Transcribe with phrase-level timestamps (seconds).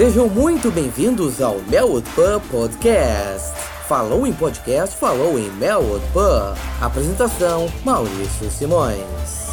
[0.00, 3.54] Sejam muito bem-vindos ao Melwood Pub Podcast.
[3.86, 6.56] Falou em podcast, falou em Melwood Pub.
[6.80, 9.50] Apresentação: Maurício Simões.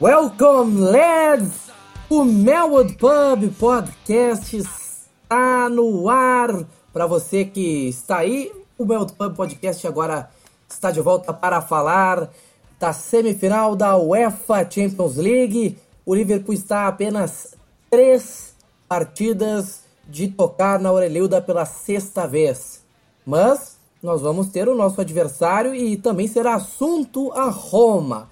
[0.00, 1.72] Welcome, lads!
[2.08, 6.50] O Melwood Pub Podcast está no ar.
[6.92, 10.30] Para você que está aí, o Melwood Pub Podcast agora
[10.68, 12.30] está de volta para falar
[12.78, 15.78] da semifinal da UEFA Champions League.
[16.04, 17.54] O Liverpool está a apenas
[17.90, 18.54] três
[18.88, 22.82] partidas de tocar na Orelhuda pela sexta vez.
[23.24, 28.28] Mas nós vamos ter o nosso adversário e também será assunto a Roma.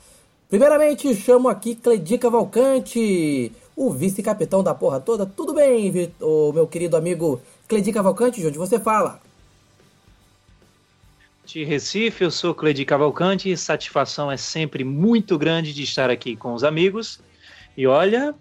[0.51, 5.25] Primeiramente, chamo aqui Cledi Cavalcante, o vice-capitão da porra toda.
[5.25, 9.22] Tudo bem, o meu querido amigo Cledi Cavalcante, de onde você fala?
[11.45, 16.37] De Recife, eu sou Cledi Cavalcante e satisfação é sempre muito grande de estar aqui
[16.37, 17.21] com os amigos.
[17.77, 18.34] E olha,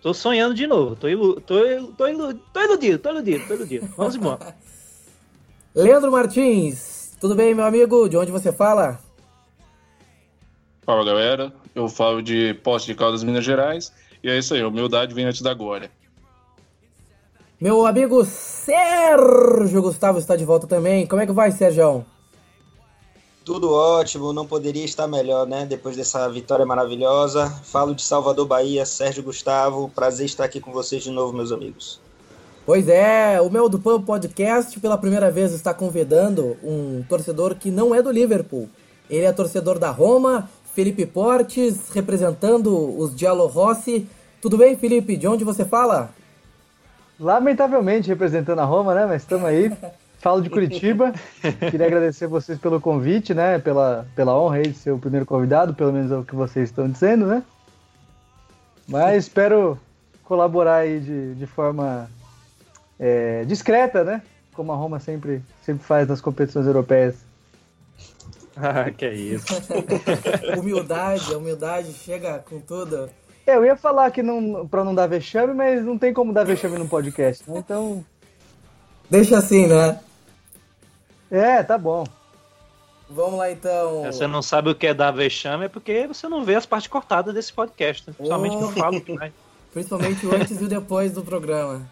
[0.00, 1.58] tô sonhando de novo, tô, ilu tô,
[1.96, 3.88] tô, ilu tô iludido, tô iludido, tô iludido.
[3.96, 4.56] Vamos embora.
[5.74, 8.08] Leandro Martins, tudo bem, meu amigo?
[8.08, 9.00] De onde você fala?
[10.82, 15.14] Fala galera, eu falo de Poste de Caldas, Minas Gerais, e é isso aí, humildade
[15.14, 15.90] vem antes da glória.
[17.60, 21.06] Meu amigo Sérgio Gustavo está de volta também.
[21.06, 22.06] Como é que vai, Sérgio?
[23.44, 25.66] Tudo ótimo, não poderia estar melhor, né?
[25.66, 27.50] Depois dessa vitória maravilhosa.
[27.64, 29.90] Falo de Salvador, Bahia, Sérgio Gustavo.
[29.94, 32.00] Prazer estar aqui com vocês de novo, meus amigos.
[32.64, 37.70] Pois é, o meu do Pub Podcast pela primeira vez está convidando um torcedor que
[37.70, 38.70] não é do Liverpool.
[39.10, 44.08] Ele é torcedor da Roma, Felipe Portes, representando os Diallo Rossi.
[44.40, 45.14] Tudo bem, Felipe?
[45.14, 46.14] De onde você fala?
[47.20, 49.04] Lamentavelmente representando a Roma, né?
[49.04, 49.70] Mas estamos aí.
[50.18, 51.12] Falo de Curitiba.
[51.70, 53.58] Queria agradecer vocês pelo convite, né?
[53.58, 56.70] Pela, pela honra aí de ser o primeiro convidado, pelo menos é o que vocês
[56.70, 57.42] estão dizendo, né?
[58.88, 59.78] Mas espero
[60.24, 62.10] colaborar aí de, de forma
[62.98, 64.22] é, discreta, né?
[64.54, 67.16] Como a Roma sempre, sempre faz nas competições europeias.
[68.56, 69.46] Ah, que é isso.
[70.58, 73.10] humildade, a humildade chega com tudo.
[73.50, 76.44] É, eu ia falar que não, pra não dar vexame, mas não tem como dar
[76.44, 77.58] vexame no podcast, né?
[77.58, 78.04] Então.
[79.10, 79.98] Deixa assim, né?
[81.28, 82.06] É, tá bom.
[83.08, 84.04] Vamos lá então.
[84.04, 86.86] você não sabe o que é dar vexame, é porque você não vê as partes
[86.86, 88.04] cortadas desse podcast.
[88.06, 88.14] Né?
[88.16, 88.58] Principalmente oh.
[88.58, 89.02] que eu falo.
[89.18, 89.32] Né?
[89.74, 91.82] Principalmente o antes e o depois do programa.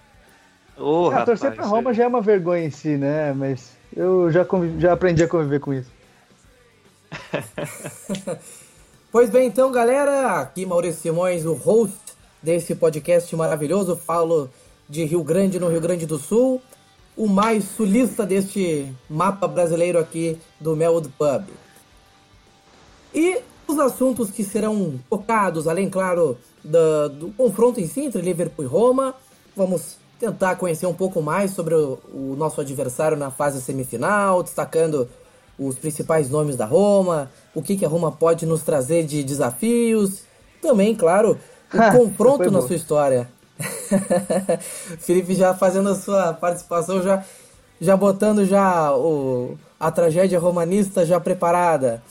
[0.76, 3.32] Oh, é, torcer pra Roma já é uma vergonha em si, né?
[3.32, 4.46] Mas eu já,
[4.78, 5.90] já aprendi a conviver com isso.
[9.10, 11.96] Pois bem, então, galera, aqui Maurício Simões, o host
[12.42, 13.96] desse podcast maravilhoso.
[13.96, 14.50] Falo
[14.86, 16.60] de Rio Grande, no Rio Grande do Sul,
[17.16, 21.46] o mais sulista deste mapa brasileiro aqui do Mel do Pub.
[23.14, 28.66] E os assuntos que serão tocados, além, claro, do, do confronto em si entre Liverpool
[28.66, 29.14] e Roma,
[29.56, 35.08] vamos tentar conhecer um pouco mais sobre o, o nosso adversário na fase semifinal, destacando
[35.58, 40.22] os principais nomes da Roma, o que, que a Roma pode nos trazer de desafios,
[40.62, 41.38] também, claro,
[41.72, 43.28] o confronto na sua história.
[45.00, 47.24] Felipe já fazendo a sua participação, já,
[47.80, 52.02] já botando já o, a tragédia romanista já preparada.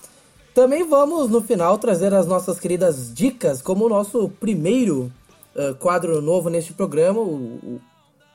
[0.54, 5.12] Também vamos, no final, trazer as nossas queridas dicas, como o nosso primeiro
[5.56, 7.20] uh, quadro novo neste programa.
[7.22, 7.80] O,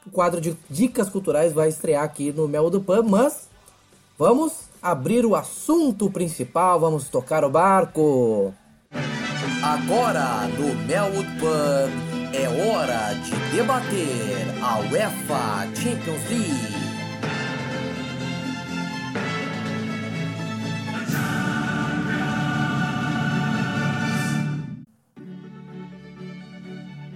[0.06, 3.48] o, quadro de dicas culturais vai estrear aqui no Mel do Pub, mas
[4.18, 8.52] vamos abrir o assunto principal, vamos tocar o barco.
[9.62, 16.82] Agora, no Melwood Pub, é hora de debater a UEFA Champions League.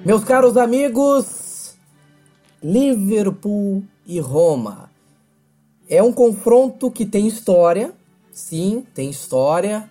[0.04, 1.76] Meus caros amigos,
[2.62, 4.88] Liverpool e Roma.
[5.88, 7.92] É um confronto que tem história,
[8.32, 9.88] sim, tem história,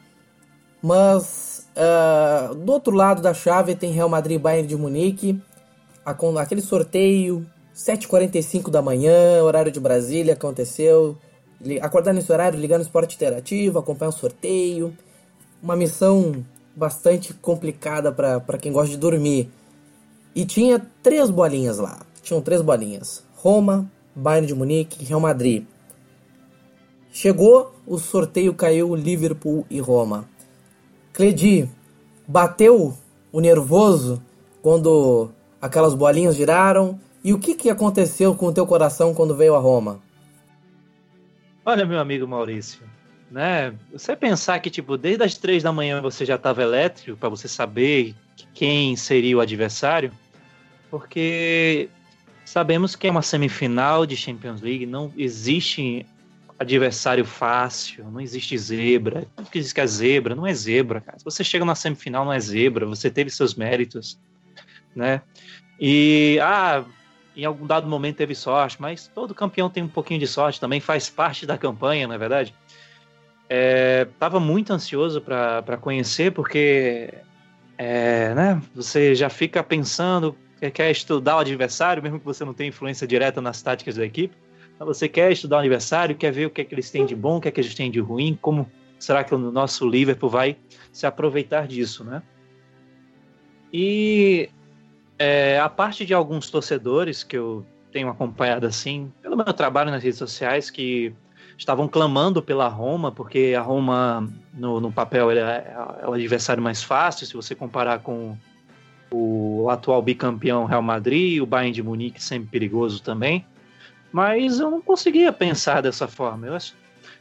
[0.81, 5.41] mas uh, do outro lado da chave tem Real Madrid Bayern de Munique,
[6.05, 7.45] aquele sorteio
[7.75, 11.17] 7h45 da manhã, horário de Brasília, aconteceu.
[11.81, 14.95] Acordar nesse horário, ligar no esporte interativo, acompanhar o sorteio.
[15.61, 16.45] Uma missão
[16.75, 19.49] bastante complicada para quem gosta de dormir.
[20.33, 22.01] E tinha três bolinhas lá.
[22.21, 25.65] Tinham três bolinhas: Roma, Bayern de Munique e Real Madrid.
[27.15, 30.27] Chegou, o sorteio caiu Liverpool e Roma.
[31.13, 31.65] Cledi,
[32.27, 32.93] bateu
[33.31, 34.21] o nervoso
[34.61, 35.31] quando
[35.61, 36.99] aquelas bolinhas giraram?
[37.23, 40.01] E o que, que aconteceu com o teu coração quando veio a Roma?
[41.65, 42.81] Olha, meu amigo Maurício,
[43.31, 43.73] né?
[43.93, 47.47] Você pensar que, tipo, desde as três da manhã você já estava elétrico para você
[47.47, 48.13] saber
[48.53, 50.11] quem seria o adversário,
[50.91, 51.87] porque
[52.43, 56.05] sabemos que é uma semifinal de Champions League, não existe
[56.57, 59.25] adversário fácil, não existe zebra.
[59.35, 61.19] Tudo que diz que é zebra, não é zebra, cara.
[61.19, 64.19] Se você chega na semifinal, não é zebra, você teve seus méritos,
[64.95, 65.21] né?
[65.79, 66.85] E, ah,
[67.35, 70.79] em algum dado momento teve sorte, mas todo campeão tem um pouquinho de sorte também,
[70.79, 72.55] faz parte da campanha, na é verdade.
[73.49, 74.07] É,
[74.41, 77.13] muito ansioso para conhecer, porque
[77.77, 80.35] é, né, você já fica pensando,
[80.73, 84.35] quer estudar o adversário, mesmo que você não tenha influência direta nas táticas da equipe.
[84.79, 87.37] Você quer estudar o adversário, quer ver o que é que eles têm de bom,
[87.37, 88.69] o que é que eles têm de ruim, como
[88.99, 90.57] será que o nosso Liverpool vai
[90.91, 92.21] se aproveitar disso, né?
[93.71, 94.49] E
[95.17, 100.03] é, a parte de alguns torcedores que eu tenho acompanhado assim, pelo meu trabalho nas
[100.03, 101.13] redes sociais, que
[101.57, 106.83] estavam clamando pela Roma, porque a Roma, no, no papel, é, é o adversário mais
[106.83, 108.37] fácil, se você comparar com
[109.11, 113.45] o atual bicampeão Real Madrid, o Bayern de Munique sempre perigoso também.
[114.15, 116.47] Mas eu não conseguia pensar dessa forma.
[116.47, 116.57] Eu,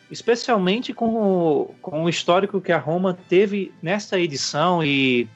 [0.08, 5.28] especialmente com o, com o histórico que a Roma teve nesta edição e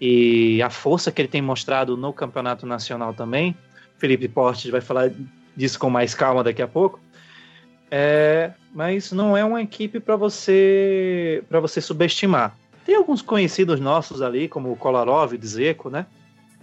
[0.00, 3.54] e a força que ele tem mostrado no campeonato nacional também.
[3.98, 5.10] Felipe Portes vai falar
[5.54, 6.98] disso com mais calma daqui a pouco.
[7.90, 12.56] É, mas não é uma equipe para você para você subestimar.
[12.86, 16.06] Tem alguns conhecidos nossos ali, como o Kolarov Dzeko, né?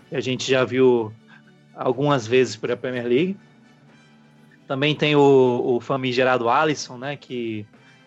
[0.10, 1.14] Que a gente já viu
[1.76, 3.38] algumas vezes pela Premier League.
[4.68, 7.16] Também tem o, o famigerado Alisson, né?
[7.16, 7.66] Que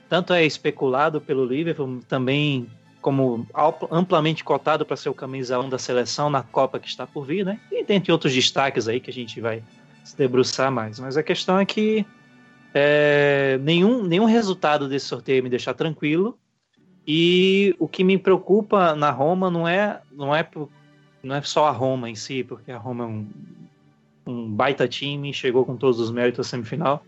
[0.09, 2.69] tanto é especulado pelo Liverpool, também
[3.01, 3.47] como
[3.91, 7.45] amplamente cotado para ser o camisa 1 da seleção na Copa que está por vir,
[7.45, 7.61] né?
[7.71, 9.63] E dentre outros destaques aí que a gente vai
[10.03, 10.99] se debruçar mais.
[10.99, 12.05] Mas a questão é que
[12.75, 16.37] é, nenhum, nenhum resultado desse sorteio me deixar tranquilo.
[17.07, 20.47] E o que me preocupa na Roma não é, não é,
[21.23, 23.29] não é só a Roma em si, porque a Roma é um,
[24.27, 27.05] um baita time, chegou com todos os méritos à semifinal,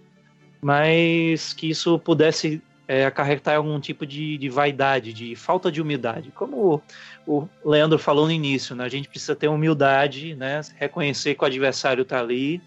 [0.60, 6.32] mas que isso pudesse é, acarretar algum tipo de, de, vaidade, de falta de humildade.
[6.34, 6.82] Como
[7.26, 11.42] o, o, Leandro falou no início, né, a gente precisa ter humildade, né, reconhecer que
[11.42, 12.62] o adversário está ali,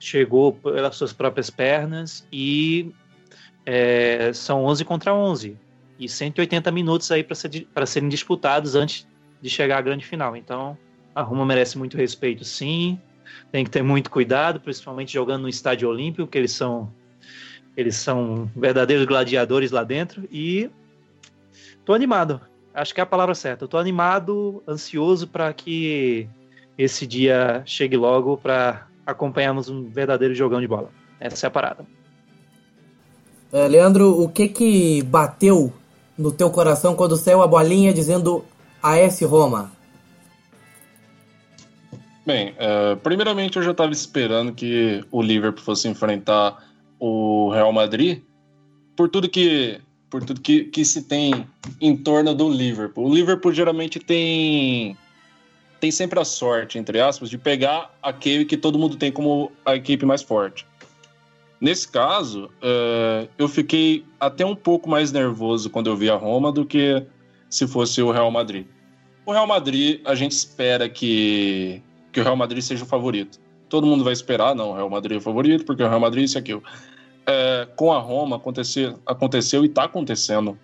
[0.00, 2.92] chegou pelas suas próprias pernas e
[3.64, 5.56] é, são 11 contra 11
[5.98, 9.06] e 180 minutos aí para ser, serem disputados antes
[9.40, 10.36] de chegar à grande final.
[10.36, 10.76] Então,
[11.14, 13.00] a Roma merece muito respeito, sim.
[13.50, 16.92] Tem que ter muito cuidado, principalmente jogando no estádio olímpico, que eles são
[17.76, 20.70] eles são verdadeiros gladiadores lá dentro e
[21.84, 22.40] tô animado.
[22.72, 23.64] Acho que é a palavra certa.
[23.64, 26.28] Eu tô animado, ansioso para que
[26.78, 30.90] esse dia chegue logo para acompanharmos um verdadeiro jogão de bola.
[31.20, 31.84] Essa é a parada.
[33.52, 35.72] É, Leandro, o que que bateu
[36.18, 38.44] no teu coração quando saiu a bolinha dizendo
[38.82, 39.72] AS Roma?
[42.26, 46.64] Bem, uh, primeiramente eu já estava esperando que o Liverpool fosse enfrentar
[46.98, 48.22] o Real Madrid
[48.96, 51.46] por tudo que por tudo que, que se tem
[51.80, 53.10] em torno do Liverpool.
[53.10, 54.96] O Liverpool geralmente tem
[55.80, 59.76] tem sempre a sorte, entre aspas, de pegar aquele que todo mundo tem como a
[59.76, 60.66] equipe mais forte.
[61.60, 66.50] Nesse caso, uh, eu fiquei até um pouco mais nervoso quando eu vi a Roma
[66.50, 67.04] do que
[67.50, 68.66] se fosse o Real Madrid.
[69.26, 71.82] O Real Madrid, a gente espera que,
[72.14, 73.38] que o Real Madrid seja o favorito.
[73.68, 76.22] Todo mundo vai esperar, não, o Real Madrid é o favorito, porque o Real Madrid
[76.22, 76.62] é isso e aquilo
[77.26, 80.58] é, com a Roma aconteceu, aconteceu e está acontecendo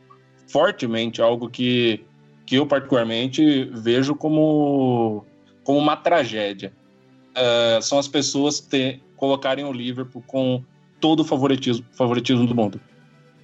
[0.47, 2.05] fortemente algo que,
[2.45, 5.25] que eu particularmente vejo como,
[5.65, 6.73] como uma tragédia.
[7.35, 10.63] É, são as pessoas ter, colocarem o Liverpool com
[11.01, 12.81] todo o favoritismo, favoritismo do mundo.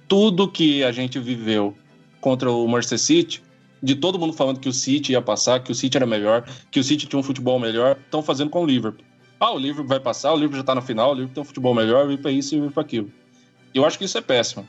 [0.07, 1.75] Tudo que a gente viveu
[2.21, 3.43] contra o Manchester City,
[3.81, 6.79] de todo mundo falando que o City ia passar, que o City era melhor, que
[6.79, 9.05] o City tinha um futebol melhor, estão fazendo com o Liverpool.
[9.39, 11.45] Ah, o livro vai passar, o livro já está na final, o livro tem um
[11.45, 13.11] futebol melhor, vir para isso e vir para aquilo.
[13.73, 14.67] Eu acho que isso é péssimo.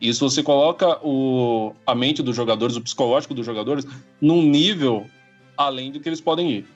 [0.00, 3.84] Isso você coloca o, a mente dos jogadores, o psicológico dos jogadores,
[4.20, 5.06] num nível
[5.56, 6.66] além do que eles podem ir.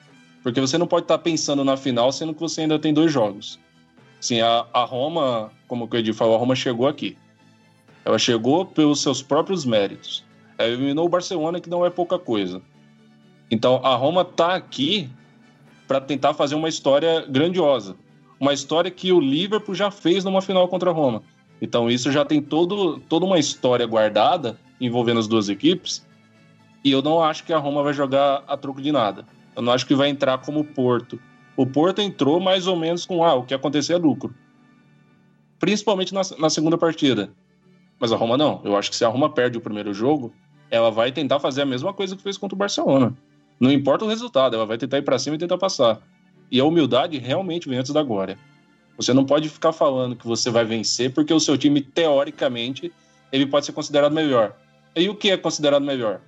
[0.43, 3.11] Porque você não pode estar tá pensando na final, sendo que você ainda tem dois
[3.11, 3.57] jogos.
[4.19, 7.17] Sim, a, a Roma, como o Edi falou, a Roma chegou aqui.
[8.03, 10.24] Ela chegou pelos seus próprios méritos.
[10.57, 12.61] Ela eliminou o Barcelona, que não é pouca coisa.
[13.51, 15.09] Então, a Roma está aqui
[15.87, 17.95] para tentar fazer uma história grandiosa.
[18.39, 21.23] Uma história que o Liverpool já fez numa final contra a Roma.
[21.61, 26.05] Então isso já tem todo, toda uma história guardada envolvendo as duas equipes.
[26.83, 29.25] E eu não acho que a Roma vai jogar a troco de nada.
[29.55, 31.19] Eu não acho que vai entrar como o Porto.
[31.55, 34.35] O Porto entrou mais ou menos com ah, o que acontecer é lucro.
[35.57, 37.31] Principalmente na, na segunda partida.
[37.99, 38.61] Mas a Roma não.
[38.63, 40.33] Eu acho que se a Roma perde o primeiro jogo,
[40.69, 43.13] ela vai tentar fazer a mesma coisa que fez contra o Barcelona.
[43.59, 46.01] Não importa o resultado, ela vai tentar ir para cima e tentar passar.
[46.51, 48.37] E a humildade realmente vem antes da glória.
[48.97, 52.91] Você não pode ficar falando que você vai vencer porque o seu time, teoricamente,
[53.31, 54.55] ele pode ser considerado melhor.
[54.95, 56.21] E o que é considerado melhor?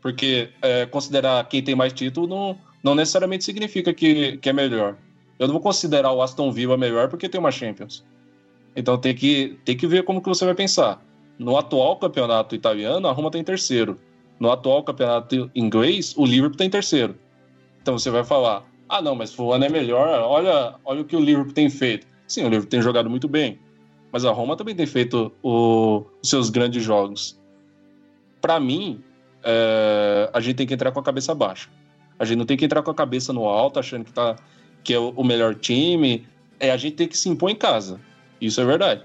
[0.00, 4.96] Porque é, considerar quem tem mais título não, não necessariamente significa que, que é melhor.
[5.38, 8.04] Eu não vou considerar o Aston Villa melhor porque tem uma Champions.
[8.74, 11.00] Então tem que, tem que ver como que você vai pensar.
[11.38, 13.98] No atual campeonato italiano, a Roma está em terceiro.
[14.38, 17.16] No atual campeonato inglês, o Liverpool está em terceiro.
[17.82, 21.20] Então você vai falar, ah não, mas fulano é melhor, olha, olha o que o
[21.20, 22.06] Liverpool tem feito.
[22.26, 23.58] Sim, o Liverpool tem jogado muito bem,
[24.12, 27.38] mas a Roma também tem feito o, os seus grandes jogos.
[28.40, 29.02] Para mim,
[29.42, 31.68] é, a gente tem que entrar com a cabeça baixa.
[32.18, 34.36] A gente não tem que entrar com a cabeça no alto, achando que, tá,
[34.82, 36.26] que é o melhor time.
[36.58, 38.00] É, a gente tem que se impor em casa.
[38.40, 39.02] Isso é verdade.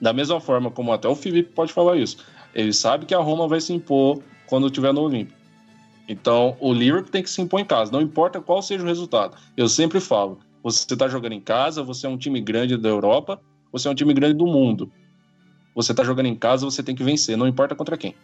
[0.00, 2.18] Da mesma forma como até o Felipe pode falar isso.
[2.54, 5.38] Ele sabe que a Roma vai se impor quando estiver no Olímpico.
[6.08, 9.36] Então, o Liverpool tem que se impor em casa, não importa qual seja o resultado.
[9.56, 13.40] Eu sempre falo, você está jogando em casa, você é um time grande da Europa,
[13.72, 14.90] você é um time grande do mundo.
[15.74, 18.14] Você está jogando em casa, você tem que vencer, não importa contra quem.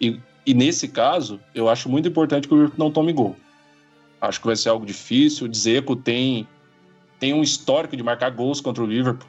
[0.00, 3.34] E, e nesse caso, eu acho muito importante que o Liverpool não tome gol.
[4.20, 5.46] Acho que vai ser algo difícil.
[5.46, 6.46] O Dzeko tem,
[7.18, 9.28] tem um histórico de marcar gols contra o Liverpool.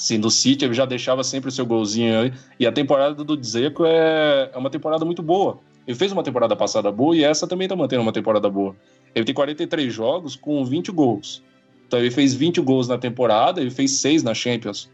[0.00, 2.32] Sim, no City ele já deixava sempre o seu golzinho aí.
[2.58, 5.60] E a temporada do Dzeko é, é uma temporada muito boa.
[5.86, 8.74] Ele fez uma temporada passada boa e essa também tá mantendo uma temporada boa.
[9.14, 11.42] Ele tem 43 jogos com 20 gols.
[11.86, 14.90] Então ele fez 20 gols na temporada, ele fez 6 na Champions.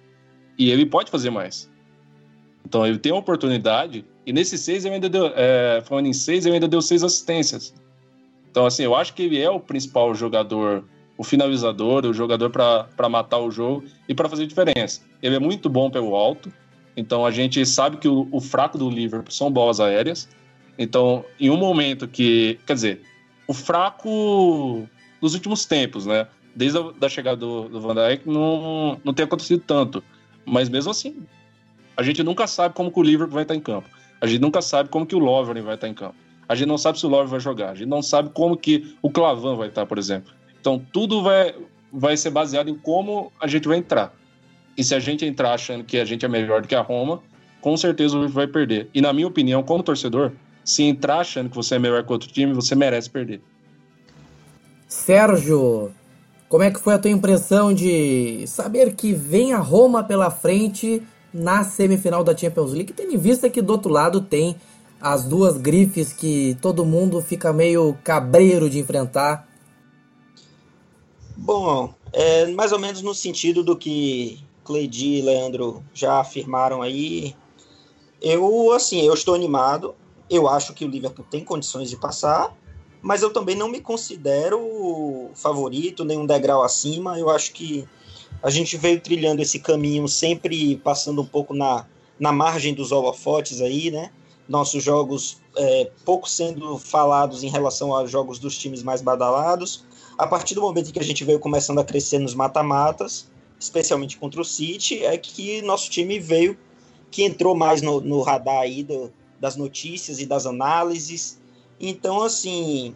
[0.58, 1.70] E ele pode fazer mais.
[2.64, 4.04] Então ele tem uma oportunidade.
[4.26, 5.30] E nesses 6 ele ainda deu.
[5.36, 7.72] É, falando em 6, ele ainda deu 6 assistências.
[8.50, 10.82] Então, assim, eu acho que ele é o principal jogador
[11.16, 15.02] o finalizador, o jogador para matar o jogo e para fazer diferença.
[15.22, 16.52] Ele é muito bom pelo alto,
[16.96, 20.28] então a gente sabe que o, o, fraco do Liverpool são bolas aéreas.
[20.78, 22.58] Então, em um momento que.
[22.66, 23.02] Quer dizer,
[23.46, 24.88] o fraco
[25.20, 26.26] dos últimos tempos, né?
[26.54, 30.02] Desde a da chegada do, do Van Dijk não, não tem acontecido tanto.
[30.44, 31.26] Mas mesmo assim,
[31.96, 33.88] a gente nunca sabe como que o Liverpool vai estar em campo.
[34.20, 36.14] A gente nunca sabe como que o Lovren vai estar em campo.
[36.48, 37.70] A gente não sabe se o Lovren vai jogar.
[37.70, 40.32] A gente não sabe como que o Clavan vai estar, por exemplo.
[40.66, 41.54] Então, tudo vai,
[41.92, 44.12] vai ser baseado em como a gente vai entrar.
[44.76, 47.22] E se a gente entrar achando que a gente é melhor do que a Roma,
[47.60, 48.90] com certeza o vai perder.
[48.92, 50.32] E na minha opinião, como torcedor,
[50.64, 53.40] se entrar achando que você é melhor que outro time, você merece perder.
[54.88, 55.92] Sérgio,
[56.48, 61.00] como é que foi a tua impressão de saber que vem a Roma pela frente
[61.32, 64.56] na semifinal da Champions League, tendo em vista que do outro lado tem
[65.00, 69.46] as duas grifes que todo mundo fica meio cabreiro de enfrentar,
[71.36, 77.36] Bom, é mais ou menos no sentido do que Cleidi e Leandro já afirmaram aí.
[78.22, 79.94] Eu, assim, eu estou animado.
[80.30, 82.56] Eu acho que o Liverpool tem condições de passar,
[83.02, 87.18] mas eu também não me considero favorito, nem um degrau acima.
[87.18, 87.86] Eu acho que
[88.42, 91.86] a gente veio trilhando esse caminho sempre passando um pouco na,
[92.18, 94.10] na margem dos holofotes aí, né?
[94.48, 99.84] Nossos jogos é, pouco sendo falados em relação aos jogos dos times mais badalados
[100.18, 104.40] a partir do momento que a gente veio começando a crescer nos mata-matas, especialmente contra
[104.40, 106.56] o City, é que nosso time veio,
[107.10, 111.38] que entrou mais no, no radar aí do, das notícias e das análises.
[111.78, 112.94] Então, assim,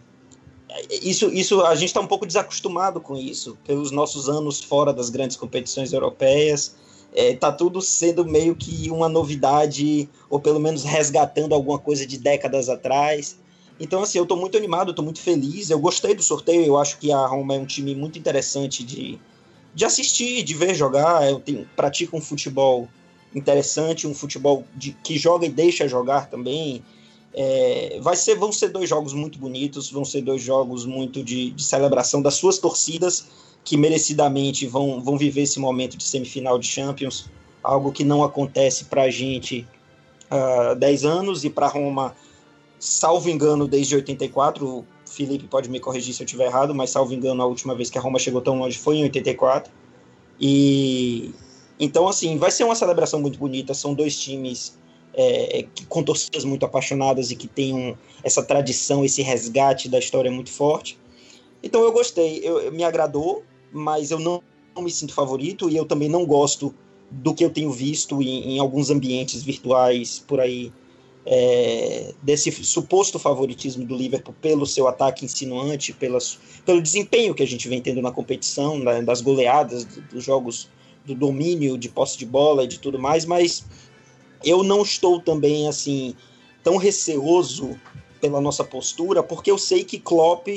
[1.02, 5.10] isso, isso a gente está um pouco desacostumado com isso, pelos nossos anos fora das
[5.10, 6.76] grandes competições europeias.
[7.12, 12.16] É, tá tudo sendo meio que uma novidade, ou pelo menos resgatando alguma coisa de
[12.16, 13.36] décadas atrás.
[13.80, 15.70] Então, assim, eu estou muito animado, estou muito feliz.
[15.70, 19.18] Eu gostei do sorteio, eu acho que a Roma é um time muito interessante de,
[19.74, 21.28] de assistir, de ver jogar.
[21.28, 22.86] Eu tenho, pratico um futebol
[23.34, 26.84] interessante, um futebol de, que joga e deixa jogar também.
[27.32, 31.50] É, vai ser, vão ser dois jogos muito bonitos, vão ser dois jogos muito de,
[31.50, 33.28] de celebração das suas torcidas,
[33.64, 37.30] que merecidamente vão, vão viver esse momento de semifinal de Champions,
[37.62, 39.66] algo que não acontece para a gente
[40.28, 42.14] há uh, 10 anos e para Roma
[42.80, 47.12] salvo engano, desde 84, o Felipe pode me corrigir se eu estiver errado, mas salvo
[47.12, 49.70] engano, a última vez que a Roma chegou tão longe foi em 84.
[50.40, 51.32] E
[51.78, 53.72] então, assim, vai ser uma celebração muito bonita.
[53.72, 54.78] São dois times
[55.14, 60.30] é, com torcidas muito apaixonadas e que têm um, essa tradição, esse resgate da história
[60.30, 60.98] muito forte.
[61.62, 64.42] Então, eu gostei, eu me agradou, mas eu não,
[64.74, 66.74] não, me sinto favorito e eu também não gosto
[67.10, 70.72] do que eu tenho visto em, em alguns ambientes virtuais por aí
[71.26, 77.46] é, desse suposto favoritismo do Liverpool pelo seu ataque insinuante, pelas, pelo desempenho que a
[77.46, 80.68] gente vem tendo na competição, né, das goleadas, dos jogos
[81.04, 83.64] do domínio, de posse de bola e de tudo mais, mas
[84.44, 86.14] eu não estou também assim
[86.62, 87.78] tão receoso
[88.20, 90.48] pela nossa postura, porque eu sei que Klopp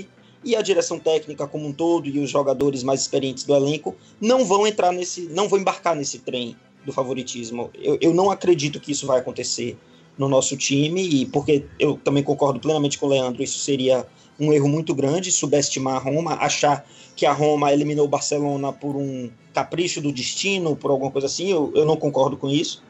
[0.43, 4.45] e a direção técnica como um todo e os jogadores mais experientes do elenco não
[4.45, 7.69] vão entrar nesse, não vão embarcar nesse trem do favoritismo.
[7.73, 9.77] Eu, eu não acredito que isso vai acontecer
[10.17, 14.05] no nosso time, e porque eu também concordo plenamente com o Leandro, isso seria
[14.39, 18.95] um erro muito grande, subestimar a Roma, achar que a Roma eliminou o Barcelona por
[18.95, 22.83] um capricho do destino, por alguma coisa assim, eu, eu não concordo com isso.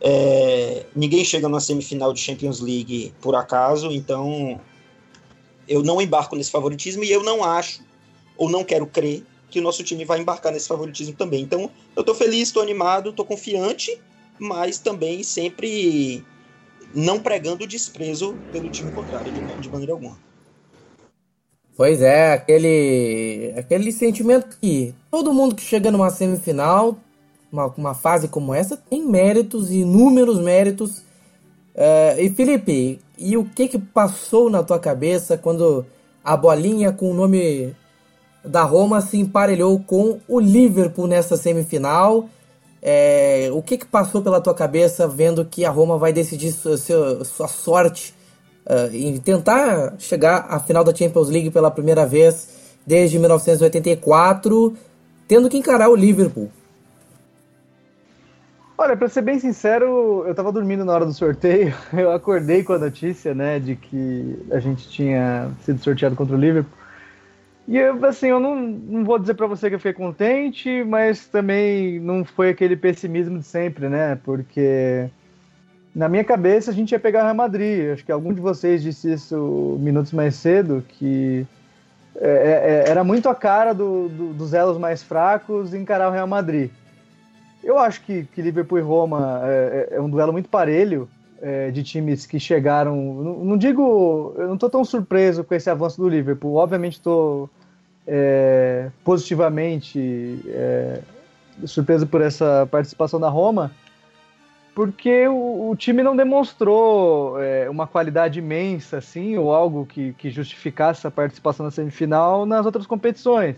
[0.00, 4.58] É, ninguém chega na semifinal de Champions League por acaso, então
[5.68, 7.82] eu não embarco nesse favoritismo e eu não acho,
[8.36, 11.42] ou não quero crer, que o nosso time vai embarcar nesse favoritismo também.
[11.42, 14.00] Então, eu tô feliz, tô animado, tô confiante,
[14.38, 16.24] mas também sempre
[16.94, 20.16] não pregando desprezo pelo time contrário, de, de maneira alguma.
[21.76, 26.98] Pois é, aquele, aquele sentimento que todo mundo que chega numa semifinal,
[27.50, 30.98] uma, uma fase como essa, tem méritos, inúmeros méritos.
[31.74, 35.86] Uh, e Felipe, e o que que passou na tua cabeça quando
[36.22, 37.74] a bolinha com o nome
[38.44, 42.28] da Roma se emparelhou com o Liverpool nessa semifinal?
[42.82, 46.76] É, o que que passou pela tua cabeça vendo que a Roma vai decidir sua,
[46.78, 48.14] sua, sua sorte
[48.66, 52.48] uh, em tentar chegar à final da Champions League pela primeira vez
[52.86, 54.74] desde 1984,
[55.28, 56.50] tendo que encarar o Liverpool?
[58.78, 61.74] Olha, pra ser bem sincero, eu tava dormindo na hora do sorteio.
[61.92, 66.38] Eu acordei com a notícia, né, de que a gente tinha sido sorteado contra o
[66.38, 66.79] Liverpool.
[67.70, 72.00] E assim, eu não, não vou dizer para você que eu fiquei contente, mas também
[72.00, 74.18] não foi aquele pessimismo de sempre, né?
[74.24, 75.08] Porque
[75.94, 77.92] na minha cabeça a gente ia pegar Real Madrid.
[77.92, 81.46] Acho que algum de vocês disse isso minutos mais cedo, que
[82.16, 86.12] é, é, é era muito a cara do, do, dos elos mais fracos encarar o
[86.12, 86.72] Real Madrid.
[87.62, 91.08] Eu acho que, que Liverpool e Roma é, é, é um duelo muito parelho
[91.40, 92.96] é, de times que chegaram.
[92.96, 94.34] Não, não, digo.
[94.36, 96.56] Eu não estou tão surpreso com esse avanço do Liverpool.
[96.56, 97.48] Obviamente estou
[98.12, 101.00] é, positivamente é,
[102.10, 103.70] por essa participação da Roma,
[104.74, 110.28] porque o, o time não demonstrou é, uma qualidade imensa, assim, ou algo que, que
[110.28, 113.56] justificasse essa participação na semifinal nas outras competições.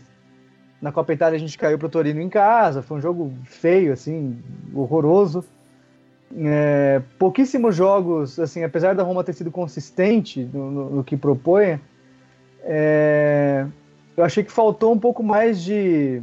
[0.83, 3.93] Na Copa Itália a gente caiu para o Torino em casa, foi um jogo feio,
[3.93, 4.38] assim,
[4.75, 5.45] horroroso.
[6.37, 11.79] É, pouquíssimos jogos, assim, apesar da Roma ter sido consistente no, no, no que propõe,
[12.65, 13.67] é,
[14.23, 16.23] eu achei que faltou um pouco mais de,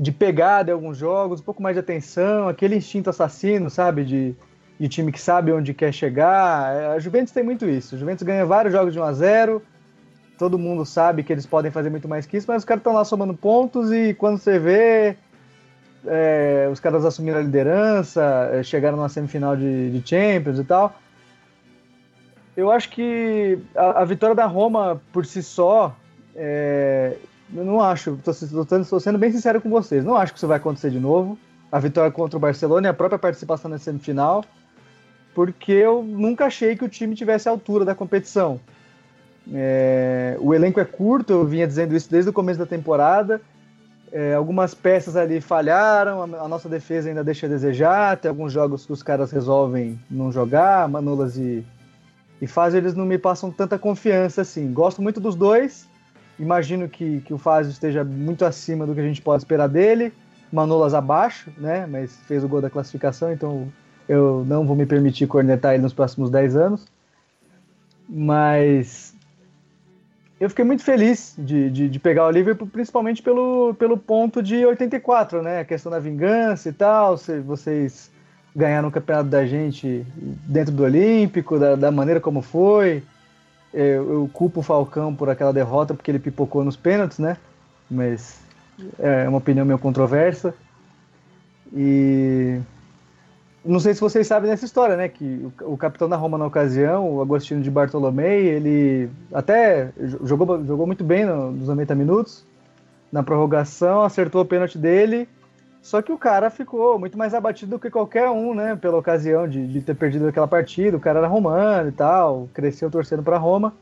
[0.00, 4.34] de pegada em alguns jogos, um pouco mais de atenção, aquele instinto assassino, sabe, de,
[4.80, 6.94] de time que sabe onde quer chegar.
[6.94, 7.94] A Juventus tem muito isso.
[7.96, 9.62] A Juventus ganha vários jogos de 1 a 0
[10.38, 12.92] todo mundo sabe que eles podem fazer muito mais que isso, mas os caras estão
[12.92, 15.16] lá somando pontos e quando você vê,
[16.06, 20.94] é, os caras assumiram a liderança, é, chegaram na semifinal de, de, Champions e tal.
[22.54, 25.94] Eu acho que a, a vitória da Roma por si só,
[26.36, 27.16] é,
[27.54, 30.90] eu não acho, estou sendo bem sincero com vocês, não acho que isso vai acontecer
[30.90, 31.38] de novo.
[31.70, 34.44] A vitória contra o Barcelona e a própria participação na semifinal,
[35.34, 38.60] porque eu nunca achei que o time tivesse a altura da competição.
[39.52, 43.40] É, o elenco é curto, eu vinha dizendo isso desde o começo da temporada.
[44.12, 48.16] É, algumas peças ali falharam, a, a, nossa defesa ainda deixa a desejar.
[48.16, 51.64] Tem alguns jogos que os caras resolvem não jogar, Manolas e,
[52.40, 54.72] e Fazio, eles não me passam tanta confiança assim.
[54.72, 55.88] Gosto muito dos dois,
[56.38, 60.12] imagino que, que o Fazio esteja muito acima do que a gente pode esperar dele.
[60.52, 61.86] Manolas abaixo, né?
[61.86, 63.68] Mas fez o gol da classificação, então
[64.08, 66.86] eu não vou me permitir cornetar ele nos próximos 10 anos.
[68.08, 69.14] Mas
[70.38, 74.64] eu fiquei muito feliz de, de, de, pegar o Liverpool, principalmente pelo, pelo ponto de
[74.64, 75.60] 84, né?
[75.60, 77.16] A questão da vingança e tal.
[77.16, 78.10] Se vocês
[78.54, 80.06] ganharam o campeonato da gente
[80.46, 83.02] dentro do Olímpico, da, da maneira como foi.
[83.78, 87.36] Eu, eu, culpo o Falcão por aquela derrota, porque ele pipocou nos pênaltis, né?
[87.90, 88.40] Mas
[88.98, 90.54] é uma opinião meio controversa.
[91.74, 92.58] E
[93.62, 95.10] não sei se vocês sabem dessa história, né?
[95.10, 100.86] Que o, capitão da Roma na ocasião, o Agostino de Bartolomei, ele até jogou, jogou
[100.86, 102.46] muito bem no, nos 90 minutos.
[103.12, 105.28] Na prorrogação, acertou o pênalti dele.
[105.86, 108.74] Só que o cara ficou muito mais abatido do que qualquer um, né?
[108.74, 110.96] Pela ocasião de, de ter perdido aquela partida.
[110.96, 113.72] O cara era romano e tal, cresceu torcendo para Roma.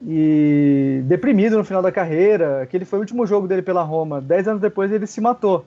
[0.00, 2.62] E deprimido no final da carreira.
[2.62, 4.20] Aquele foi o último jogo dele pela Roma.
[4.20, 5.66] Dez anos depois ele se matou.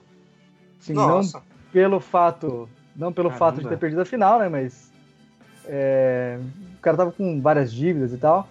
[0.79, 1.39] Assim, Nossa.
[1.39, 3.45] Não pelo fato não pelo Caramba.
[3.45, 4.47] fato de ter perdido a final, né?
[4.47, 4.89] Mas
[5.65, 6.39] é,
[6.77, 8.47] o cara tava com várias dívidas e tal.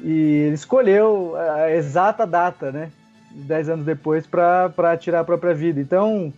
[0.00, 2.90] E ele escolheu a exata data, né?
[3.34, 5.80] Dez anos depois para tirar a própria vida.
[5.80, 6.32] Então,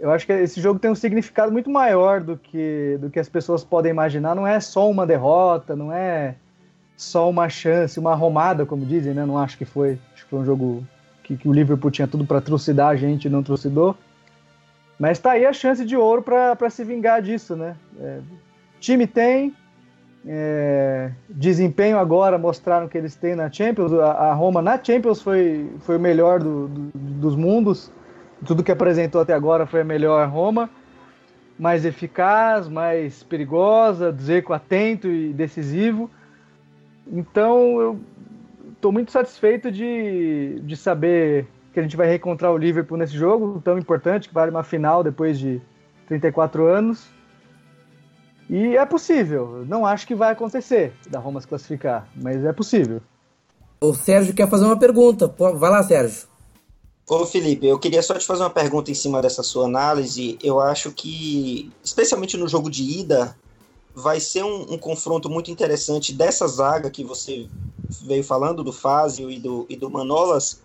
[0.00, 3.28] Eu acho que esse jogo tem um significado muito maior do que, do que as
[3.28, 4.34] pessoas podem imaginar.
[4.34, 6.36] Não é só uma derrota, não é
[6.96, 9.26] só uma chance, uma arromada, como dizem, né?
[9.26, 9.98] Não acho que foi.
[10.14, 10.86] Acho que foi um jogo
[11.24, 13.96] que, que o Liverpool tinha tudo para trucidar a gente e não trucidou.
[14.98, 17.76] Mas tá aí a chance de ouro para se vingar disso, né?
[18.00, 18.20] É,
[18.80, 19.54] time tem,
[20.26, 23.92] é, desempenho agora mostraram que eles têm na Champions.
[23.92, 27.90] A, a Roma na Champions foi, foi o melhor do, do, dos mundos.
[28.44, 30.70] Tudo que apresentou até agora foi a melhor Roma.
[31.58, 36.10] Mais eficaz, mais perigosa, Zeco atento e decisivo.
[37.06, 38.00] Então eu
[38.72, 43.60] estou muito satisfeito de, de saber que a gente vai reencontrar o Liverpool nesse jogo
[43.64, 45.60] tão importante, que vale uma final depois de
[46.06, 47.17] 34 anos.
[48.48, 49.64] E é possível.
[49.66, 53.00] Não acho que vai acontecer da Roma se classificar, mas é possível.
[53.80, 55.32] O Sérgio quer fazer uma pergunta.
[55.38, 56.26] Vai lá, Sérgio.
[57.08, 60.38] Ô Felipe, eu queria só te fazer uma pergunta em cima dessa sua análise.
[60.42, 63.36] Eu acho que, especialmente no jogo de ida,
[63.94, 67.48] vai ser um, um confronto muito interessante dessa zaga que você
[68.02, 70.60] veio falando, do Fázio e do, e do Manolas,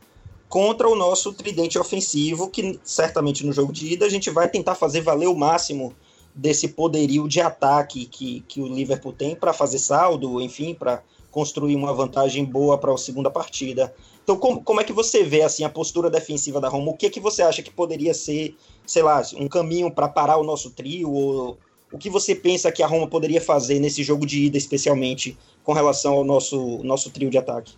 [0.50, 4.76] contra o nosso tridente ofensivo, que certamente no jogo de ida a gente vai tentar
[4.76, 5.96] fazer valer o máximo
[6.36, 11.76] desse poderio de ataque que, que o Liverpool tem para fazer saldo, enfim, para construir
[11.76, 13.93] uma vantagem boa para a segunda partida.
[14.24, 16.91] Então, como, como é que você vê assim a postura defensiva da Roma?
[16.91, 20.43] O que que você acha que poderia ser, sei lá, um caminho para parar o
[20.43, 21.12] nosso trio?
[21.12, 21.58] Ou,
[21.91, 25.74] o que você pensa que a Roma poderia fazer nesse jogo de ida, especialmente com
[25.74, 27.74] relação ao nosso, nosso trio de ataque?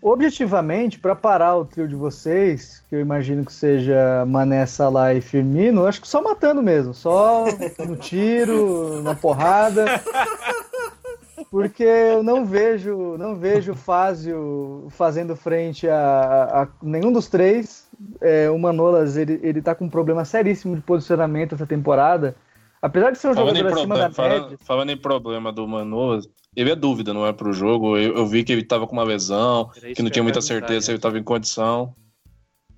[0.00, 5.20] Objetivamente, para parar o trio de vocês, que eu imagino que seja Mané, Salah e
[5.20, 7.44] Firmino, acho que só matando mesmo, só
[7.84, 9.84] no tiro, na porrada.
[11.50, 17.88] Porque eu não vejo, não vejo Fázio fazendo frente a, a, nenhum dos três.
[18.20, 22.36] É, o Manolas, ele, ele tá com um problema seríssimo de posicionamento essa temporada.
[22.80, 24.58] Apesar de ser um falando jogador acima problema, da falando, média...
[24.64, 27.96] Falando em problema do Manolas, ele é dúvida, não é pro jogo.
[27.96, 30.92] Eu, eu vi que ele tava com uma lesão, que não tinha muita certeza se
[30.92, 31.94] ele tava em condição.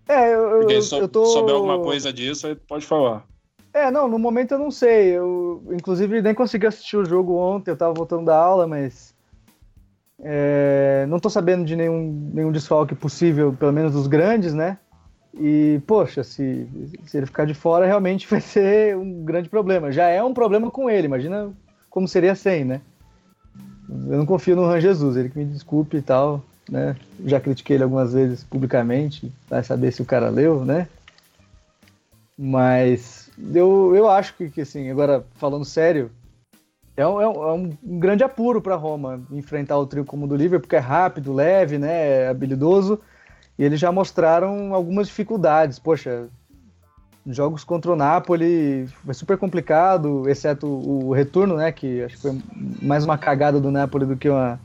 [0.09, 1.25] É, eu, Porque eu, se eu tô...
[1.27, 3.25] souber alguma coisa disso, aí pode falar.
[3.73, 5.17] É, não, no momento eu não sei.
[5.17, 9.15] Eu, inclusive, nem consegui assistir o jogo ontem, eu tava voltando da aula, mas.
[10.23, 14.79] É, não tô sabendo de nenhum, nenhum desfalque possível, pelo menos dos grandes, né?
[15.35, 16.66] E, poxa, se,
[17.07, 19.93] se ele ficar de fora, realmente vai ser um grande problema.
[19.93, 21.53] Já é um problema com ele, imagina
[21.88, 22.81] como seria sem, né?
[23.88, 26.97] Eu não confio no Ran Jesus, ele que me desculpe e tal, né?
[27.25, 30.88] Já critiquei ele algumas vezes publicamente, vai saber se o cara leu, né?
[32.38, 36.11] Mas eu, eu acho que, que assim, agora falando sério,
[36.97, 40.29] é um, é um, é um grande apuro para Roma enfrentar o trio como o
[40.29, 42.23] do Liverpool, porque é rápido, leve, né?
[42.23, 43.01] É habilidoso.
[43.61, 45.79] E eles já mostraram algumas dificuldades.
[45.79, 46.29] Poxa,
[47.27, 51.70] jogos contra o Napoli foi super complicado, exceto o retorno, né?
[51.70, 52.42] Que acho que foi
[52.81, 54.59] mais uma cagada do Napoli do que uma,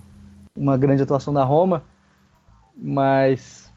[0.56, 1.84] uma grande atuação da Roma.
[2.74, 3.70] Mas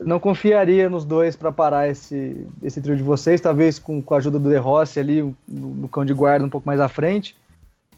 [0.00, 4.16] não confiaria nos dois para parar esse, esse trio de vocês, talvez com, com a
[4.16, 7.36] ajuda do De Rossi ali no, no cão de guarda um pouco mais à frente.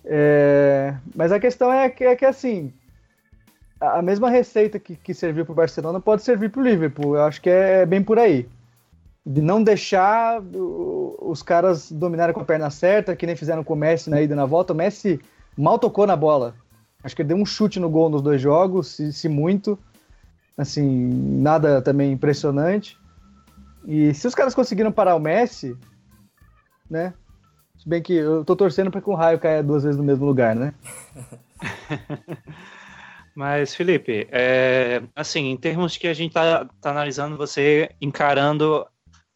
[0.05, 2.73] É, mas a questão é que, é que assim,
[3.83, 7.17] a mesma receita que, que serviu para o Barcelona pode servir para o Liverpool.
[7.17, 8.49] Eu acho que é bem por aí
[9.25, 13.77] de não deixar os caras dominarem com a perna certa, que nem fizeram com o
[13.77, 14.73] Messi na ida e na volta.
[14.73, 15.21] O Messi
[15.57, 16.55] mal tocou na bola.
[17.05, 19.79] Acho que ele deu um chute no gol nos dois jogos, se, se muito.
[20.59, 21.09] Assim,
[21.41, 22.99] nada também impressionante.
[23.87, 25.77] E se os caras conseguiram parar o Messi,
[26.91, 27.15] né?
[27.79, 30.25] Se bem que eu tô torcendo para que o raio caia duas vezes no mesmo
[30.25, 30.75] lugar, né?
[33.35, 38.87] Mas, Felipe, é, assim, em termos que a gente tá, tá analisando você encarando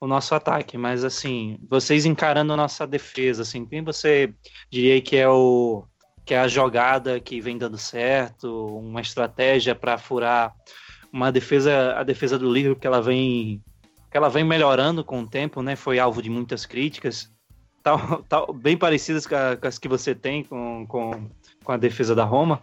[0.00, 4.32] o nosso ataque, mas assim, vocês encarando a nossa defesa, assim, quem você
[4.70, 5.84] diria que é o
[6.24, 10.52] que é a jogada que vem dando certo, uma estratégia para furar
[11.12, 13.62] uma defesa, a defesa do Liverpool que ela vem
[14.10, 15.76] que ela vem melhorando com o tempo, né?
[15.76, 17.30] Foi alvo de muitas críticas,
[17.82, 21.30] tal, tal bem parecidas com, a, com as que você tem com, com,
[21.62, 22.60] com a defesa da Roma.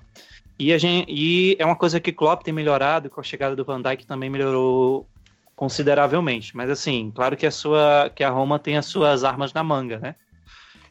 [0.58, 3.82] E, gente, e é uma coisa que Klopp tem melhorado, com a chegada do Van
[3.82, 5.08] Dijk também melhorou
[5.56, 6.56] consideravelmente.
[6.56, 10.00] Mas assim, claro que a sua que a Roma tem as suas armas na manga,
[10.00, 10.16] né?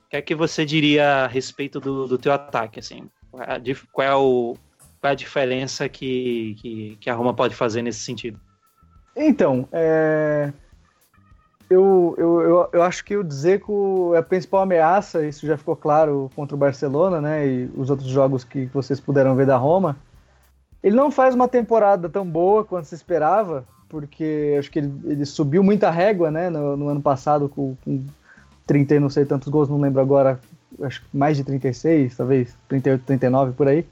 [0.07, 3.09] O que é que você diria a respeito do, do teu ataque, assim?
[3.31, 4.57] Qual é, o,
[5.01, 8.39] qual é a diferença que, que, que, a Roma pode fazer nesse sentido?
[9.17, 10.53] Então, é...
[11.73, 15.75] eu, eu, eu, eu acho que o Dzeko é a principal ameaça, isso já ficou
[15.75, 17.47] claro contra o Barcelona, né?
[17.47, 19.97] E os outros jogos que vocês puderam ver da Roma.
[20.83, 25.25] Ele não faz uma temporada tão boa quanto se esperava, porque acho que ele, ele
[25.25, 28.05] subiu muita régua, né, no, no ano passado com, com
[28.67, 30.41] 30 e não sei tantos gols, não lembro agora,
[30.83, 33.87] acho que mais de 36, talvez 38, 39 por aí.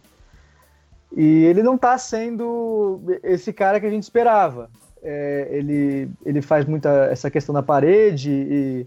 [1.17, 4.69] E ele não está sendo esse cara que a gente esperava.
[5.03, 8.87] É, ele, ele faz muita essa questão da parede e,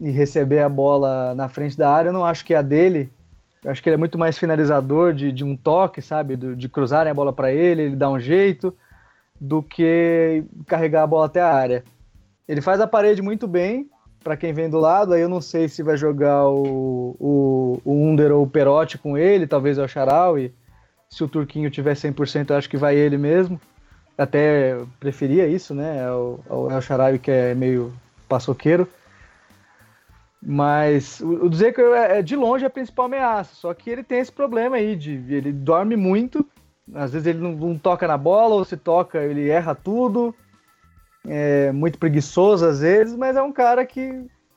[0.00, 2.10] e, receber a bola na frente da área.
[2.10, 3.10] Eu não acho que é a dele.
[3.62, 6.36] Eu acho que ele é muito mais finalizador de, de um toque, sabe?
[6.36, 8.76] De, de cruzarem a bola para ele, ele dá um jeito,
[9.40, 11.84] do que carregar a bola até a área.
[12.46, 13.88] Ele faz a parede muito bem,
[14.24, 15.12] para quem vem do lado.
[15.12, 19.16] Aí eu não sei se vai jogar o, o, o Under ou o Perotti com
[19.16, 20.52] ele, talvez o Charaui.
[21.08, 23.60] Se o Turquinho tiver 100%, eu acho que vai ele mesmo.
[24.16, 26.04] Até preferia isso, né?
[26.04, 27.92] É o, é o El Charaui que é meio
[28.28, 28.88] paçoqueiro.
[30.40, 33.54] Mas o, o Dzeko é, é de longe a principal ameaça.
[33.54, 36.46] Só que ele tem esse problema aí de ele dorme muito.
[36.94, 40.34] Às vezes ele não, não toca na bola, ou se toca, ele erra tudo
[41.26, 44.00] é muito preguiçoso às vezes, mas é um cara que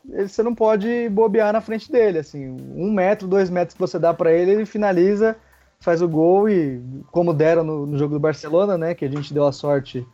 [0.10, 2.20] ele, você não pode bobear na frente dele.
[2.20, 5.36] Assim, um metro, dois metros que você dá para ele, ele finaliza,
[5.80, 9.34] faz o gol e, como deram no, no, jogo do Barcelona, né, que a gente
[9.34, 10.06] deu a sorte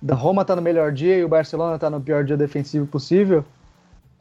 [0.00, 3.44] da Roma tá no melhor dia e o Barcelona tá no pior dia defensivo possível.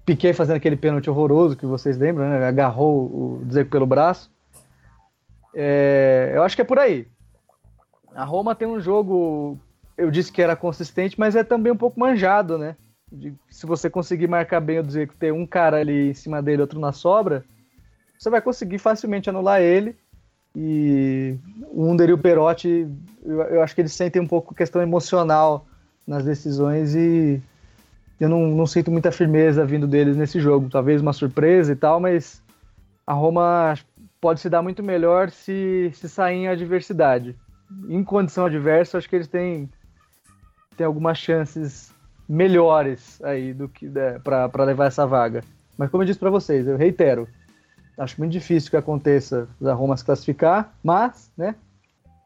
[0.05, 2.47] Piquet fazendo aquele pênalti horroroso que vocês lembram, né?
[2.47, 4.31] Agarrou o Dzeko pelo braço.
[5.53, 7.07] É, eu acho que é por aí.
[8.15, 9.59] A Roma tem um jogo
[9.97, 12.77] eu disse que era consistente, mas é também um pouco manjado, né?
[13.11, 16.61] De, se você conseguir marcar bem, dizer que tem um cara ali em cima dele,
[16.61, 17.43] outro na sobra,
[18.17, 19.97] você vai conseguir facilmente anular ele.
[20.55, 21.35] E
[21.71, 22.87] o Under e o Perotti,
[23.23, 25.65] eu, eu acho que eles sentem um pouco questão emocional
[26.05, 27.41] nas decisões e
[28.19, 30.69] eu não, não sinto muita firmeza vindo deles nesse jogo.
[30.69, 32.41] Talvez uma surpresa e tal, mas
[33.05, 33.75] a Roma
[34.19, 37.35] pode se dar muito melhor se, se sair em adversidade.
[37.87, 39.69] Em condição adversa, acho que eles têm
[40.75, 41.91] tem algumas chances
[42.29, 45.43] melhores aí do que né, para levar essa vaga.
[45.77, 47.27] Mas como eu disse para vocês, eu reitero,
[47.97, 51.55] acho muito difícil que aconteça a Roma se classificar, mas, né?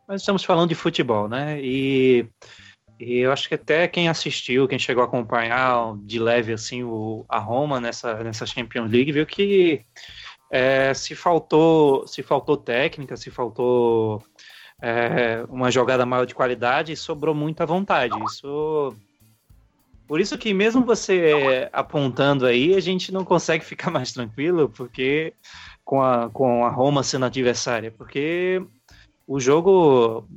[0.08, 1.60] Mas estamos falando de futebol, né?
[1.62, 2.28] E,
[3.00, 7.26] e, eu acho que até quem assistiu, quem chegou a acompanhar de leve assim o,
[7.30, 9.86] a Roma nessa, nessa Champions League, viu que
[10.52, 14.22] é, se faltou se faltou técnica, se faltou
[14.82, 18.14] é, uma jogada maior de qualidade sobrou muita vontade.
[18.26, 18.96] Isso.
[20.12, 25.34] Por isso que mesmo você apontando aí, a gente não consegue ficar mais tranquilo, porque
[25.86, 28.62] com a, com a Roma sendo adversária, porque
[29.26, 30.28] o jogo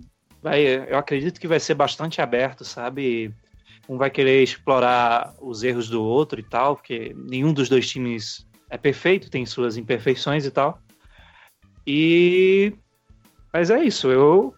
[0.40, 3.34] vai, eu acredito que vai ser bastante aberto, sabe?
[3.88, 8.46] Um vai querer explorar os erros do outro e tal, porque nenhum dos dois times
[8.70, 10.78] é perfeito, tem suas imperfeições e tal.
[11.84, 12.72] E
[13.52, 14.54] mas é isso, eu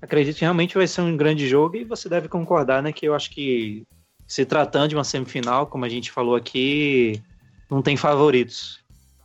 [0.00, 3.16] acredito que realmente vai ser um grande jogo e você deve concordar, né, que eu
[3.16, 3.84] acho que
[4.32, 7.22] se tratando de uma semifinal, como a gente falou aqui,
[7.70, 8.80] não tem favoritos.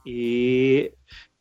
[0.06, 0.92] E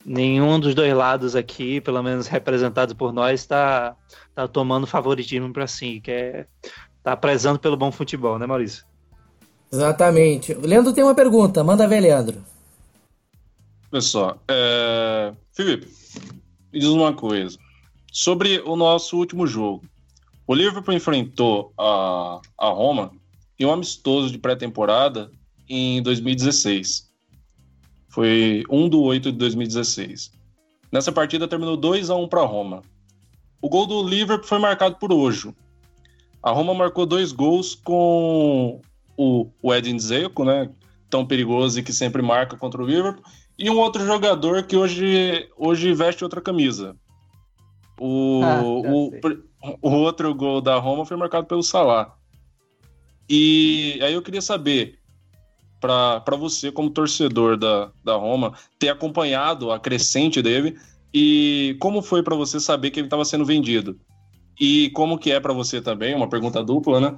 [0.05, 3.97] nenhum dos dois lados aqui, pelo menos representados por nós, está
[4.37, 6.47] tá tomando favoritismo para si, que é
[7.03, 8.87] tá prezando pelo bom futebol, né, Maurício?
[9.73, 10.53] Exatamente.
[10.53, 12.45] O Leandro tem uma pergunta, manda ver, Leandro.
[13.91, 15.33] Pessoal, é...
[15.53, 15.89] Felipe,
[16.73, 17.59] me diz uma coisa.
[18.13, 19.85] Sobre o nosso último jogo.
[20.47, 23.11] O Liverpool enfrentou a, a Roma
[23.59, 25.31] em um amistoso de pré-temporada
[25.69, 27.11] em 2016.
[28.09, 30.31] Foi 1 do 8 de 2016.
[30.91, 32.83] Nessa partida terminou 2 a 1 para a Roma.
[33.61, 35.55] O gol do Liverpool foi marcado por Ojo.
[36.43, 38.81] A Roma marcou dois gols com
[39.17, 40.71] o, o Edin Dzeko, né?
[41.11, 43.25] Tão perigoso e que sempre marca contra o Liverpool
[43.59, 46.95] e um outro jogador que hoje, hoje veste outra camisa.
[47.99, 49.11] O, ah, o,
[49.81, 52.15] o, outro gol da Roma foi marcado pelo Salah.
[53.29, 54.99] E aí eu queria saber,
[55.81, 60.77] para você, como torcedor da, da Roma, ter acompanhado a crescente dele
[61.13, 63.99] e como foi para você saber que ele estava sendo vendido?
[64.61, 67.17] E como que é para você também, uma pergunta dupla, né?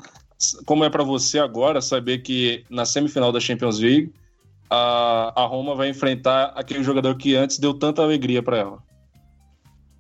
[0.67, 4.13] Como é para você agora saber que na semifinal da Champions League
[4.71, 8.79] a, a Roma vai enfrentar aquele jogador que antes deu tanta alegria para ela?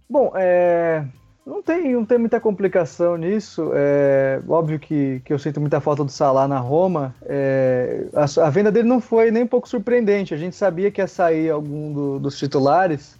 [0.09, 1.07] Bom, é,
[1.49, 3.71] não, tem, não tem muita complicação nisso.
[3.75, 7.15] É, óbvio que, que eu sinto muita falta do Salah na Roma.
[7.23, 10.35] É, a, a, venda dele não foi nem um pouco surpreendente.
[10.35, 13.17] A gente sabia que ia sair algum do, dos titulares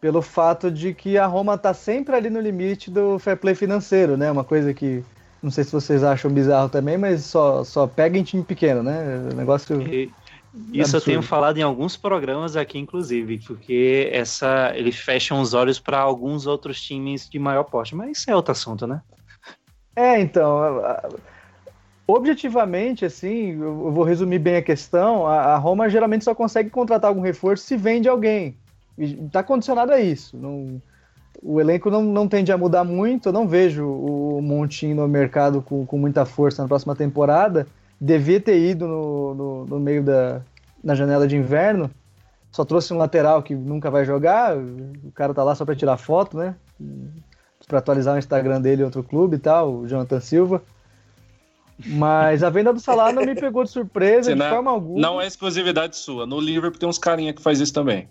[0.00, 4.16] pelo fato de que a Roma está sempre ali no limite do fair play financeiro,
[4.16, 4.30] né?
[4.30, 5.04] Uma coisa que
[5.42, 9.28] não sei se vocês acham bizarro também, mas só, só pega em time pequeno, né?
[9.32, 9.82] O negócio.
[9.82, 10.10] E,
[10.72, 10.96] isso Absurdo.
[10.96, 15.98] eu tenho falado em alguns programas aqui, inclusive, porque essa eles fecham os olhos para
[15.98, 19.00] alguns outros times de maior porte, mas isso é outro assunto, né?
[19.94, 20.60] É, então,
[22.06, 27.20] objetivamente, assim, eu vou resumir bem a questão, a Roma geralmente só consegue contratar algum
[27.20, 28.56] reforço se vende alguém.
[28.98, 30.36] Está condicionado a isso.
[30.36, 30.80] Não,
[31.42, 35.62] o elenco não, não tende a mudar muito, eu não vejo o Montinho no mercado
[35.62, 37.66] com, com muita força na próxima temporada.
[38.00, 40.42] Devia ter ido no, no, no meio da
[40.82, 41.90] na janela de inverno,
[42.50, 45.96] só trouxe um lateral que nunca vai jogar, o cara tá lá só para tirar
[45.96, 46.54] foto, né?
[47.68, 50.62] Para atualizar o Instagram dele em outro clube e tal, o Jonathan Silva.
[51.86, 55.00] Mas a venda do Salah não me pegou de surpresa de forma alguma.
[55.00, 56.26] Não é exclusividade sua.
[56.26, 58.08] No Liverpool tem uns carinha que faz isso também.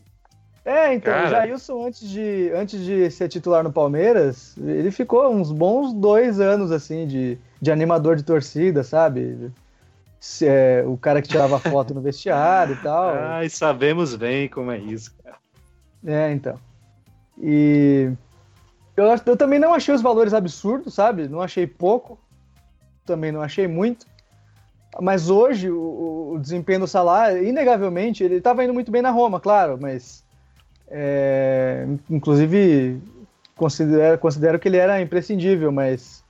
[0.66, 1.28] É, então, Cara.
[1.28, 6.40] o Jailson, antes de, antes de ser titular no Palmeiras, ele ficou uns bons dois
[6.40, 9.52] anos, assim, de, de animador de torcida, sabe?
[10.20, 13.14] Se, é, o cara que tirava foto no vestiário e tal.
[13.16, 15.38] Ai, sabemos bem como é isso, cara.
[16.06, 16.60] É, então.
[17.42, 18.12] E
[18.98, 21.28] eu, eu também não achei os valores absurdos, sabe?
[21.28, 22.20] Não achei pouco,
[23.06, 24.06] também não achei muito.
[25.00, 29.40] Mas hoje o, o desempenho do Salah, inegavelmente, ele estava indo muito bem na Roma,
[29.40, 30.24] claro, mas
[30.90, 33.02] é, inclusive
[33.56, 36.24] considero, considero que ele era imprescindível, mas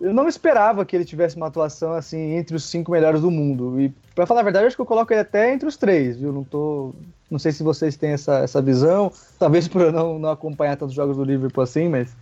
[0.00, 3.80] eu não esperava que ele tivesse uma atuação assim entre os cinco melhores do mundo.
[3.80, 6.32] E para falar a verdade, acho que eu coloco ele até entre os três, viu?
[6.32, 6.94] Não tô,
[7.30, 10.94] não sei se vocês têm essa, essa visão, talvez por eu não, não acompanhar tantos
[10.94, 12.14] jogos do Liverpool assim, mas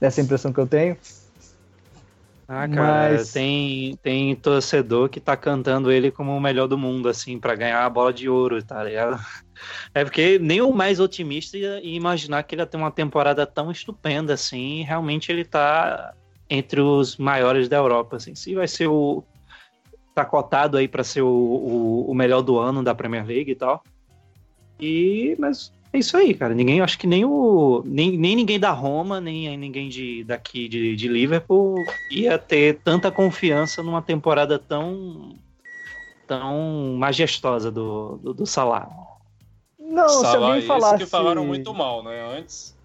[0.00, 0.96] dessa impressão que eu tenho.
[2.50, 3.30] Ah, cara, mas...
[3.30, 7.84] tem, tem torcedor que tá cantando ele como o melhor do mundo, assim, para ganhar
[7.84, 9.22] a bola de ouro, tá ligado?
[9.92, 13.70] É porque nem o mais otimista ia imaginar que ele ia ter uma temporada tão
[13.70, 16.14] estupenda, assim, realmente ele tá
[16.48, 18.16] entre os maiores da Europa.
[18.16, 18.34] Assim.
[18.34, 19.22] Se vai ser o.
[20.14, 23.54] tá cotado aí para ser o, o, o, melhor do ano da Premier League e
[23.54, 23.82] tal.
[24.80, 25.36] E.
[25.38, 26.54] Mas é isso aí, cara.
[26.54, 27.82] Ninguém, acho que nem o.
[27.84, 31.76] Nem, nem ninguém da Roma, nem ninguém de, daqui de, de Liverpool
[32.10, 35.34] ia ter tanta confiança numa temporada tão.
[36.26, 38.88] tão majestosa do, do, do Salah.
[39.78, 41.04] Não, Salah, se alguém falasse...
[41.04, 42.38] que falaram muito mal, né?
[42.38, 42.77] Antes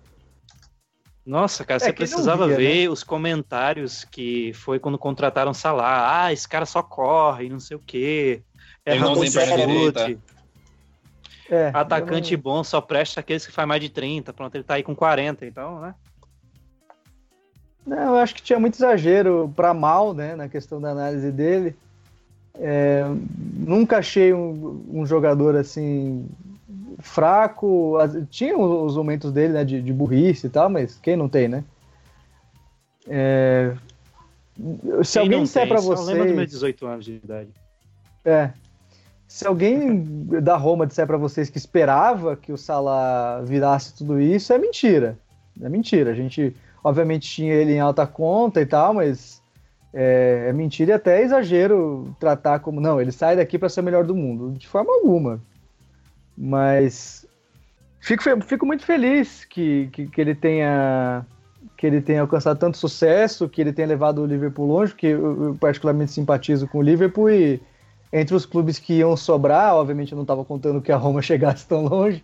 [1.26, 2.90] nossa, cara, é, você precisava via, ver né?
[2.90, 6.24] os comentários que foi quando contrataram Salah.
[6.24, 8.42] Ah, esse cara só corre, não sei o quê.
[8.86, 10.20] É chute.
[11.50, 12.42] É, Atacante não...
[12.42, 14.34] bom só presta aqueles que faz mais de 30.
[14.34, 15.96] Pronto, ele tá aí com 40, então, né?
[17.86, 21.76] Não, eu acho que tinha muito exagero para mal, né, na questão da análise dele.
[22.56, 23.04] É,
[23.58, 26.28] nunca achei um, um jogador assim
[27.04, 27.98] fraco.
[28.30, 31.64] Tinha os momentos dele, né, de, de burrice e tal, mas quem não tem, né?
[33.08, 33.76] É,
[35.04, 36.08] se quem alguém disser para vocês.
[36.08, 37.50] lembra dos meus 18 anos de idade.
[38.24, 38.52] É.
[39.28, 40.04] Se alguém
[40.42, 45.18] da Roma disser para vocês que esperava que o Salah virasse tudo isso, é mentira.
[45.62, 46.12] É mentira.
[46.12, 49.42] A gente, obviamente, tinha ele em alta conta e tal, mas
[49.94, 53.84] é, é mentira e até exagero tratar como não, ele sai daqui para ser o
[53.84, 54.58] melhor do mundo.
[54.58, 55.42] De forma alguma.
[56.38, 57.26] Mas
[58.00, 61.26] fico, fico muito feliz que, que, que, ele tenha
[61.78, 65.48] que ele tenha alcançado tanto sucesso, que ele tenha levado o Liverpool longe, que eu,
[65.48, 67.62] eu particularmente simpatizo com o Liverpool e
[68.12, 71.68] entre os clubes que iam sobrar, obviamente eu não estava contando que a Roma chegasse
[71.68, 72.24] tão longe,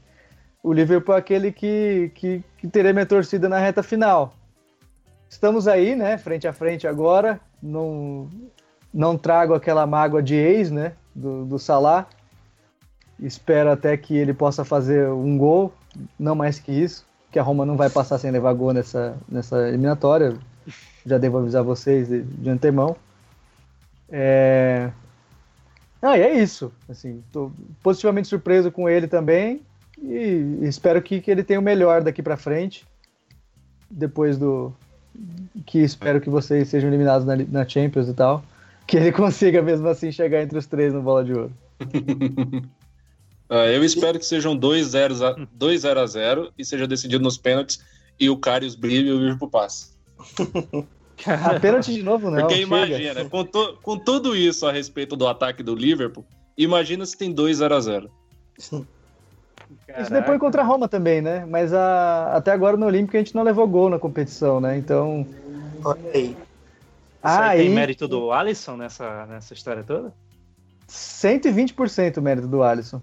[0.62, 4.34] o Liverpool é aquele que, que, que teria minha torcida na reta final.
[5.30, 8.30] Estamos aí, né, frente a frente agora, não,
[8.94, 12.08] não trago aquela mágoa de ex, né, do, do Salah,
[13.22, 15.74] Espero até que ele possa fazer um gol,
[16.18, 19.68] não mais que isso, que a Roma não vai passar sem levar gol nessa, nessa
[19.68, 20.36] eliminatória.
[21.06, 22.96] Já devo avisar vocês de, de antemão.
[24.10, 24.90] É...
[26.02, 26.72] Ah, e é isso.
[26.88, 27.52] Assim, tô
[27.84, 29.62] positivamente surpreso com ele também
[30.02, 32.88] e espero que, que ele tenha o melhor daqui para frente.
[33.90, 34.74] Depois do
[35.66, 38.44] que espero que vocês sejam eliminados na, na Champions e tal,
[38.88, 41.52] que ele consiga mesmo assim chegar entre os três no bola de ouro.
[43.50, 47.80] Uh, eu espero que sejam 2-0 a, a 0 e seja decidido nos pênaltis
[48.20, 49.94] e o Karius brilhe e o Liverpool passe.
[51.26, 52.42] a pênalti de novo, não.
[52.42, 56.24] Porque imagina, com, to, com tudo isso a respeito do ataque do Liverpool,
[56.56, 58.12] imagina se tem 2 0 a 0
[58.58, 58.86] Isso
[60.12, 61.44] depois contra a Roma também, né?
[61.46, 64.78] Mas a, até agora no Olímpico a gente não levou gol na competição, né?
[64.78, 65.26] Então.
[65.84, 66.38] Olha aí.
[67.22, 70.14] Ah, aí tem mérito do Alisson nessa, nessa história toda?
[70.88, 73.02] 120% mérito do Alisson.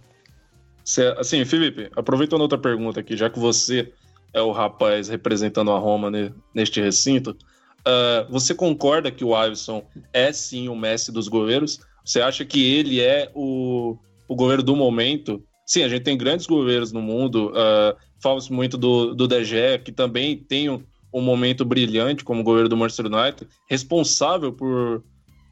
[1.18, 3.92] Assim, Felipe, aproveitando outra pergunta aqui, já que você
[4.32, 6.10] é o rapaz representando a Roma
[6.54, 11.80] neste recinto, uh, você concorda que o Alisson é sim o Messi dos goleiros?
[12.04, 13.96] Você acha que ele é o,
[14.28, 15.42] o goleiro do momento?
[15.66, 19.90] Sim, a gente tem grandes goleiros no mundo, uh, fala-se muito do, do DG, que
[19.90, 20.80] também tem um,
[21.12, 25.02] um momento brilhante como goleiro do Manchester United, responsável por,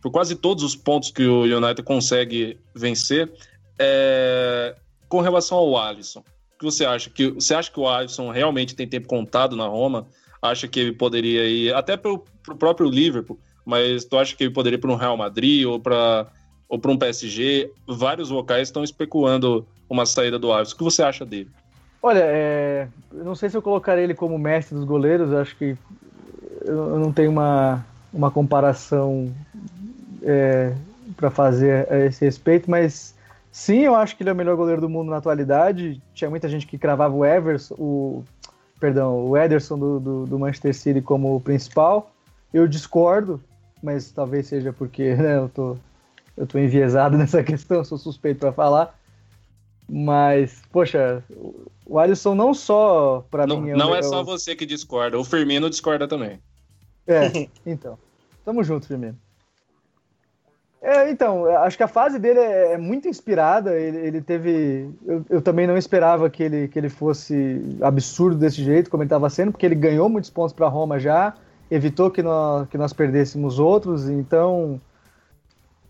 [0.01, 3.33] por quase todos os pontos que o United consegue vencer.
[3.77, 4.77] É,
[5.15, 7.09] com relação ao Alisson, o que você acha?
[7.09, 10.09] Que, você acha que o Alisson realmente tem tempo contado na Roma?
[10.43, 12.19] Acha que ele poderia ir até para o
[12.59, 16.27] próprio Liverpool, mas tu acha que ele poderia ir para um Real Madrid ou para
[16.69, 17.71] ou para um PSG?
[17.87, 20.75] Vários locais estão especulando uma saída do Alisson.
[20.75, 21.49] O que você acha dele?
[22.03, 25.77] Olha, é, eu não sei se eu colocaria ele como mestre dos goleiros, acho que
[26.65, 29.33] eu não tenho uma, uma comparação
[30.25, 30.75] é,
[31.17, 33.14] para fazer a esse respeito, mas
[33.55, 36.03] sim, eu acho que ele é o melhor goleiro do mundo na atualidade.
[36.13, 38.25] Tinha muita gente que cravava o Everson, o,
[38.81, 42.11] perdão, o Ederson do, do, do Manchester City como principal.
[42.53, 43.41] Eu discordo,
[43.81, 45.77] mas talvez seja porque né, eu tô,
[46.37, 48.99] eu tô enviesado nessa questão, sou suspeito para falar.
[49.89, 51.23] Mas, poxa,
[51.87, 53.71] o Alisson não só para mim.
[53.71, 56.41] É não é, só você que discorda, o Firmino discorda também.
[57.07, 57.97] É, então.
[58.45, 59.17] Tamo junto, Firmino.
[60.87, 63.75] É, então, acho que a fase dele é, é muito inspirada.
[63.75, 64.91] Ele, ele teve.
[65.07, 69.07] Eu, eu, também não esperava que ele, que ele fosse absurdo desse jeito, como ele
[69.07, 71.33] estava sendo, porque ele ganhou muitos pontos para Roma já,
[71.71, 74.11] evitou que nós, que nós perdêssemos outros.
[74.11, 74.79] Então,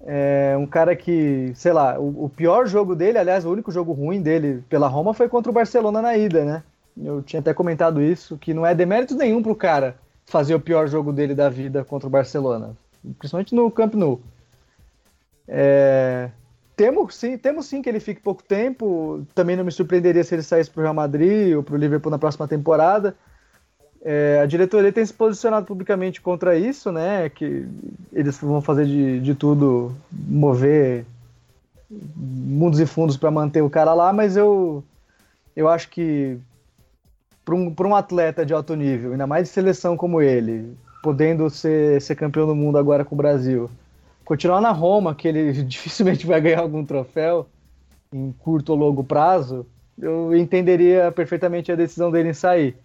[0.06, 3.92] é um cara que, sei lá, o, o, pior jogo dele, aliás, o único jogo
[3.92, 6.62] ruim dele pela Roma foi contra o Barcelona na ida, né?
[6.96, 10.86] Eu tinha até comentado isso, que não é demérito nenhum pro cara fazer o pior
[10.86, 12.76] jogo dele da vida contra o Barcelona,
[13.18, 14.20] principalmente no Camp Nou.
[15.46, 16.30] É,
[16.76, 19.26] temos sim, temos sim que ele fique pouco tempo.
[19.34, 22.10] Também não me surpreenderia se ele saísse para o Real Madrid ou para o Liverpool
[22.10, 23.14] na próxima temporada.
[24.02, 27.28] É, a diretoria tem se posicionado publicamente contra isso, né?
[27.30, 27.66] Que
[28.12, 31.06] eles vão fazer de, de tudo, mover
[32.14, 34.82] mundos e fundos para manter o cara lá, mas eu,
[35.54, 36.36] eu acho que
[37.44, 42.00] para um, um atleta de alto nível, ainda mais de seleção como ele, podendo ser,
[42.00, 43.70] ser campeão do mundo agora com o Brasil,
[44.24, 47.46] continuar na Roma, que ele dificilmente vai ganhar algum troféu
[48.12, 49.66] em curto ou longo prazo,
[49.98, 52.76] eu entenderia perfeitamente a decisão dele em sair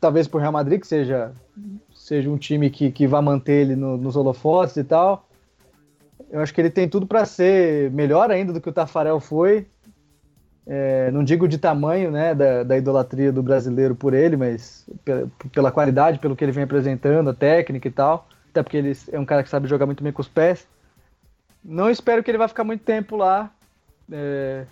[0.00, 1.32] talvez por Real Madrid, que seja,
[1.94, 5.28] seja um time que, que vá manter ele no, nos holofotes e tal.
[6.30, 9.66] Eu acho que ele tem tudo para ser melhor ainda do que o Tafarel foi.
[10.66, 15.30] É, não digo de tamanho né, da, da, idolatria do brasileiro por ele, mas pela,
[15.52, 18.28] pela, qualidade, pelo que ele vem apresentando, a técnica e tal.
[18.56, 20.66] Até porque ele é um cara que sabe jogar muito bem com os pés.
[21.64, 23.50] Não espero que ele vá ficar muito tempo lá.
[24.10, 24.64] É,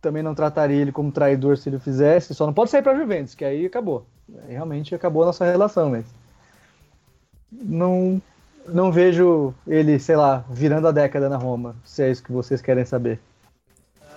[0.00, 2.34] também não trataria ele como traidor se ele fizesse.
[2.34, 4.06] Só não pode sair para Juventus, que aí acabou
[4.48, 6.02] realmente acabou a nossa relação,
[7.50, 8.20] não
[8.68, 12.60] não vejo ele, sei lá, virando a década na Roma, se é isso que vocês
[12.60, 13.18] querem saber.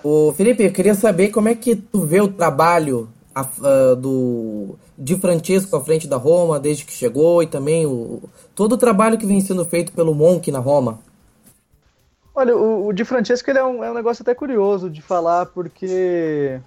[0.02, 4.76] Ô Felipe, eu queria saber como é que tu vê o trabalho a, a, do
[4.96, 8.22] de Francesco à frente da Roma desde que chegou e também o,
[8.54, 11.00] todo o trabalho que vem sendo feito pelo Monk na Roma.
[12.34, 16.60] Olha, o, o Di Francesco é, um, é um negócio até curioso de falar, porque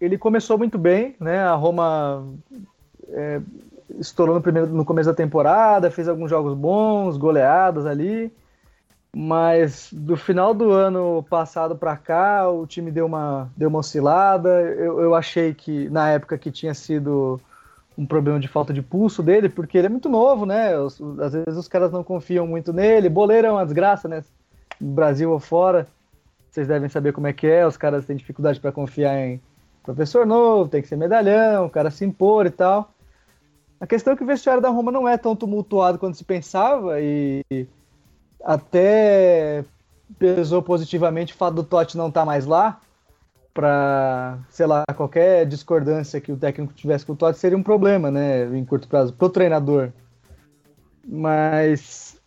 [0.00, 1.40] ele começou muito bem, né?
[1.40, 2.24] A Roma
[3.08, 3.40] é,
[3.98, 8.32] estourou no, primeiro, no começo da temporada, fez alguns jogos bons, goleadas ali,
[9.14, 14.48] mas do final do ano passado para cá o time deu uma, deu uma oscilada.
[14.48, 17.40] Eu, eu achei que na época que tinha sido
[17.96, 20.76] um problema de falta de pulso dele, porque ele é muito novo, né?
[20.76, 23.08] Os, às vezes os caras não confiam muito nele.
[23.08, 24.24] Boleiro é uma desgraça, né?
[24.80, 25.86] Brasil ou fora,
[26.50, 27.64] vocês devem saber como é que é.
[27.64, 29.40] Os caras têm dificuldade para confiar em
[29.84, 32.90] professor novo, tem que ser medalhão, o cara se impor e tal.
[33.78, 37.00] A questão é que o vestiário da Roma não é tão tumultuado quanto se pensava
[37.00, 37.44] e
[38.42, 39.64] até
[40.18, 42.80] pesou positivamente o fato do Totti não estar tá mais lá
[43.52, 48.10] para, sei lá, qualquer discordância que o técnico tivesse com o Totti seria um problema,
[48.10, 49.90] né, em curto prazo, pro treinador.
[51.06, 52.20] Mas,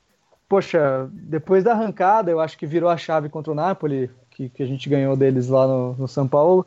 [0.47, 4.63] poxa, depois da arrancada, eu acho que virou a chave contra o Napoli, que, que
[4.63, 6.65] a gente ganhou deles lá no, no São Paulo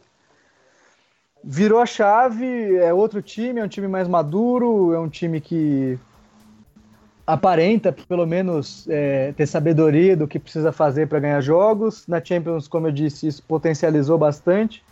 [1.42, 5.98] virou a chave, é outro time, é um time mais maduro, é um time que
[7.32, 12.06] aparenta, pelo menos, é, ter sabedoria do que precisa fazer para ganhar jogos.
[12.06, 14.82] Na Champions, como eu disse, isso potencializou bastante.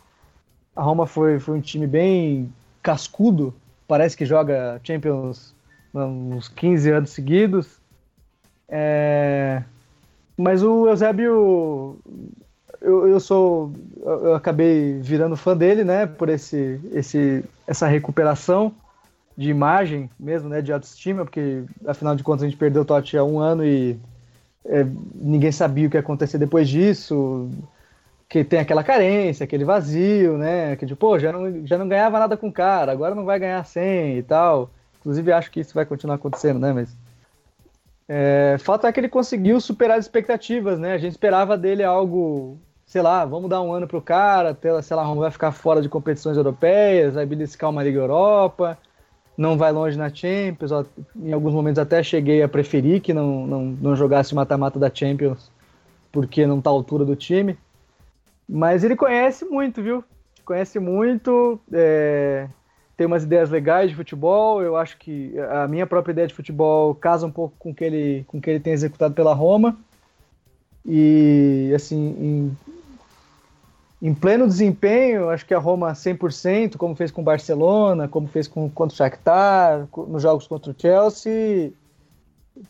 [0.74, 3.54] A Roma foi, foi um time bem cascudo,
[3.86, 5.54] parece que joga Champions
[5.92, 7.80] uns 15 anos seguidos.
[8.68, 9.62] É...
[10.36, 11.98] Mas o Eusébio
[12.80, 13.72] eu, eu sou.
[14.00, 16.06] Eu acabei virando fã dele, né?
[16.06, 18.72] Por esse, esse, essa recuperação
[19.38, 20.60] de imagem mesmo, né?
[20.60, 23.96] De autoestima, porque afinal de contas a gente perdeu o Totti há um ano e
[24.64, 24.84] é,
[25.14, 27.48] ninguém sabia o que ia acontecer depois disso.
[28.28, 30.74] que tem aquela carência, aquele vazio, né?
[30.74, 33.38] Que tipo, pô, já não, já não ganhava nada com o cara, agora não vai
[33.38, 34.70] ganhar 100 e tal.
[34.98, 36.72] Inclusive, acho que isso vai continuar acontecendo, né?
[36.72, 36.96] Mas.
[38.08, 40.94] É, fato é que ele conseguiu superar as expectativas, né?
[40.94, 45.04] A gente esperava dele algo, sei lá, vamos dar um ano pro cara, sei lá,
[45.14, 48.78] vai ficar fora de competições europeias, vai beliscar uma Liga Europa,
[49.38, 50.72] não vai longe na Champions.
[51.14, 55.48] Em alguns momentos até cheguei a preferir que não, não, não jogasse mata-mata da Champions,
[56.10, 57.56] porque não tá à altura do time.
[58.48, 60.02] Mas ele conhece muito, viu?
[60.44, 62.48] Conhece muito, é,
[62.96, 64.60] tem umas ideias legais de futebol.
[64.60, 67.84] Eu acho que a minha própria ideia de futebol casa um pouco com o que
[67.84, 69.78] ele, com que ele tem executado pela Roma.
[70.84, 72.56] E, assim, em,
[74.00, 78.46] em pleno desempenho, acho que a Roma 100%, como fez com o Barcelona, como fez
[78.46, 81.72] com, contra o Shakhtar, nos jogos contra o Chelsea,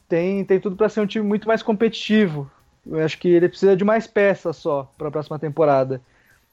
[0.08, 2.50] tem, tem tudo para ser um time muito mais competitivo.
[2.86, 6.00] Eu acho que ele precisa de mais peças só para a próxima temporada.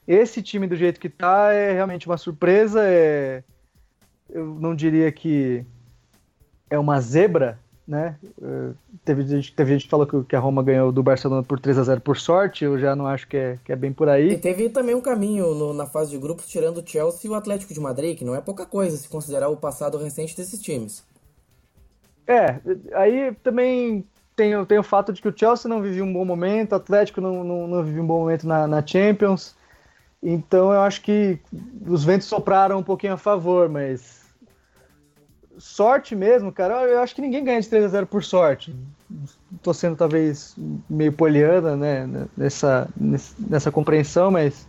[0.06, 2.82] Esse time do jeito que tá é realmente uma surpresa.
[2.84, 3.44] É...
[4.30, 5.66] Eu não diria que
[6.70, 8.16] é uma zebra, né?
[8.42, 8.72] É,
[9.04, 11.84] teve gente, teve gente que falou que a Roma ganhou do Barcelona por 3 a
[11.84, 14.32] 0 por sorte, eu já não acho que é, que é bem por aí.
[14.32, 17.36] E teve também um caminho no, na fase de grupos tirando o Chelsea e o
[17.36, 21.04] Atlético de Madrid, que não é pouca coisa se considerar o passado recente desses times.
[22.28, 22.60] É,
[22.94, 24.04] aí também
[24.36, 27.22] tem, tem o fato de que o Chelsea não vivia um bom momento, o Atlético
[27.22, 29.56] não, não, não vivia um bom momento na, na Champions.
[30.24, 31.40] Então eu acho que
[31.86, 34.25] os ventos sopraram um pouquinho a favor, mas
[35.58, 38.76] sorte mesmo, cara, eu acho que ninguém ganha de 3 a 0 por sorte.
[39.62, 40.56] Tô sendo talvez
[40.90, 42.88] meio poliana, né, nessa,
[43.40, 44.68] nessa compreensão, mas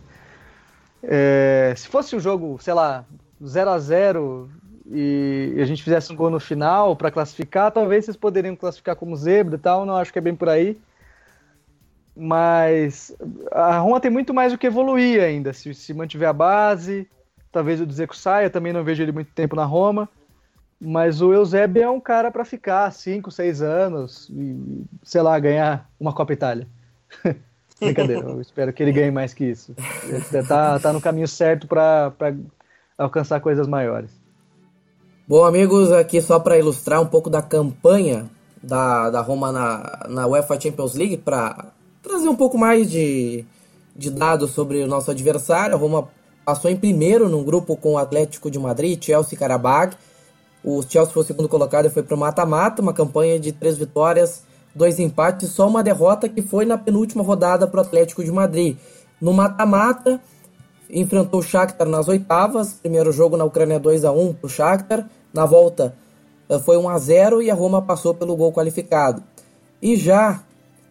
[1.03, 3.05] é, se fosse um jogo, sei lá,
[3.43, 4.49] 0 a 0
[4.89, 9.15] e a gente fizesse um gol no final para classificar, talvez vocês poderiam classificar como
[9.15, 10.77] zebra e tal, não acho que é bem por aí.
[12.15, 13.15] Mas
[13.51, 17.07] a Roma tem muito mais o que evoluir ainda, se, se mantiver a base,
[17.51, 20.09] talvez o Dzeko saia, também não vejo ele muito tempo na Roma.
[20.79, 25.89] Mas o Eusébio é um cara para ficar 5, 6 anos e, sei lá, ganhar
[25.99, 26.67] uma Copa Itália.
[27.79, 29.75] Brincadeira, eu espero que ele ganhe mais que isso.
[30.03, 32.13] Ele tá, tá no caminho certo para
[32.97, 34.11] alcançar coisas maiores.
[35.27, 38.29] Bom, amigos, aqui só para ilustrar um pouco da campanha
[38.63, 41.67] da, da Roma na, na UEFA Champions League, para
[42.01, 43.45] trazer um pouco mais de,
[43.95, 45.75] de dados sobre o nosso adversário.
[45.75, 46.07] A Roma
[46.45, 49.95] passou em primeiro num grupo com o Atlético de Madrid, Chelsea e Karabakh.
[50.63, 53.77] O Chelsea foi o segundo colocado e foi para o mata-mata, uma campanha de três
[53.77, 54.43] vitórias,
[54.73, 58.77] dois empates, só uma derrota que foi na penúltima rodada para o Atlético de Madrid.
[59.21, 60.21] No mata-mata,
[60.89, 65.09] enfrentou o Shakhtar nas oitavas, primeiro jogo na Ucrânia 2 a 1 para o Shakhtar.
[65.33, 65.95] Na volta
[66.49, 69.23] eh, foi 1 a 0 e a Roma passou pelo gol qualificado.
[69.81, 70.43] E já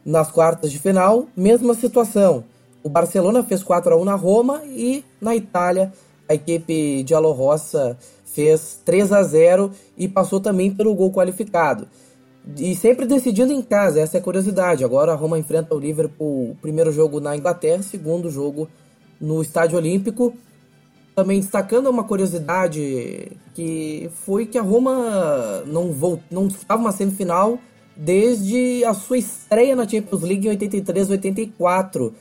[0.04, 2.44] nas quartas de final, mesma situação.
[2.82, 5.92] O Barcelona fez 4 a 1 na Roma e na Itália
[6.28, 7.96] a equipe de Rossa
[8.36, 11.88] fez 3 a 0 e passou também pelo gol qualificado.
[12.58, 14.84] E sempre decidindo em casa, essa é a curiosidade.
[14.84, 18.68] Agora a Roma enfrenta o Liverpool, primeiro jogo na Inglaterra, segundo jogo
[19.18, 20.34] no Estádio Olímpico.
[21.14, 27.58] Também destacando uma curiosidade que foi que a Roma não voltou, não disputava uma semifinal
[27.96, 32.14] desde a sua estreia na Champions League em 83, 84.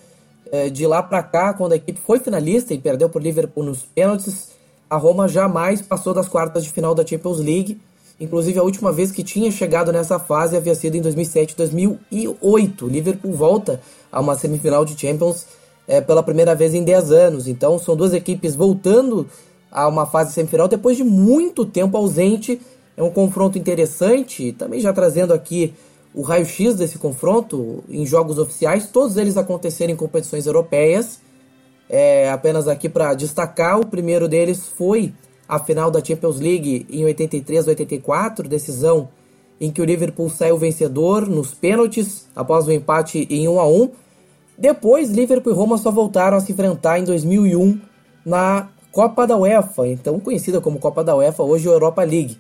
[0.52, 3.84] É, de lá para cá, quando a equipe foi finalista e perdeu por Liverpool nos
[3.84, 4.55] pênaltis,
[4.90, 7.80] a Roma jamais passou das quartas de final da Champions League.
[8.20, 12.88] Inclusive, a última vez que tinha chegado nessa fase havia sido em 2007 2008.
[12.88, 13.82] Liverpool volta
[14.12, 15.46] a uma semifinal de Champions
[15.88, 17.48] é, pela primeira vez em 10 anos.
[17.48, 19.28] Então são duas equipes voltando
[19.72, 22.62] a uma fase semifinal depois de muito tempo ausente.
[22.96, 25.74] É um confronto interessante, também já trazendo aqui
[26.14, 31.20] o raio-x desse confronto em jogos oficiais, todos eles aconteceram em competições europeias.
[31.90, 35.14] É, apenas aqui para destacar, o primeiro deles foi
[35.48, 39.10] a final da Champions League em 83-84, decisão
[39.62, 43.68] em que o Liverpool saiu vencedor nos pênaltis após o um empate em 1 a
[43.68, 43.92] 1
[44.58, 47.80] depois, Liverpool e Roma só voltaram a se enfrentar em 2001
[48.26, 52.38] na Copa da UEFA, então conhecida como Copa da UEFA, hoje Europa League.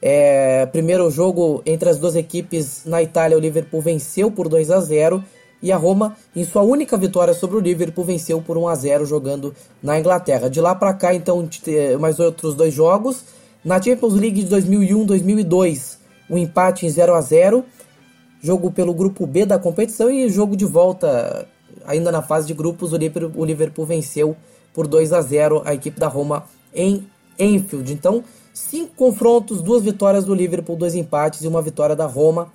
[0.00, 4.80] É, primeiro jogo entre as duas equipes na Itália, o Liverpool venceu por 2 a
[4.80, 5.22] 0
[5.62, 9.06] e a Roma, em sua única vitória sobre o Liverpool, venceu por 1 a 0
[9.06, 10.50] jogando na Inglaterra.
[10.50, 11.48] De lá para cá, então,
[12.00, 13.24] mais outros dois jogos.
[13.64, 15.98] Na Champions League de 2001-2002,
[16.28, 17.64] um empate em 0 a 0
[18.42, 21.46] jogo pelo grupo B da competição e jogo de volta
[21.86, 24.36] ainda na fase de grupos, o Liverpool, o Liverpool venceu
[24.74, 26.44] por 2 a 0 a equipe da Roma
[26.74, 27.06] em
[27.38, 27.92] Enfield.
[27.92, 32.50] Então, cinco confrontos, duas vitórias do Liverpool, dois empates e uma vitória da Roma.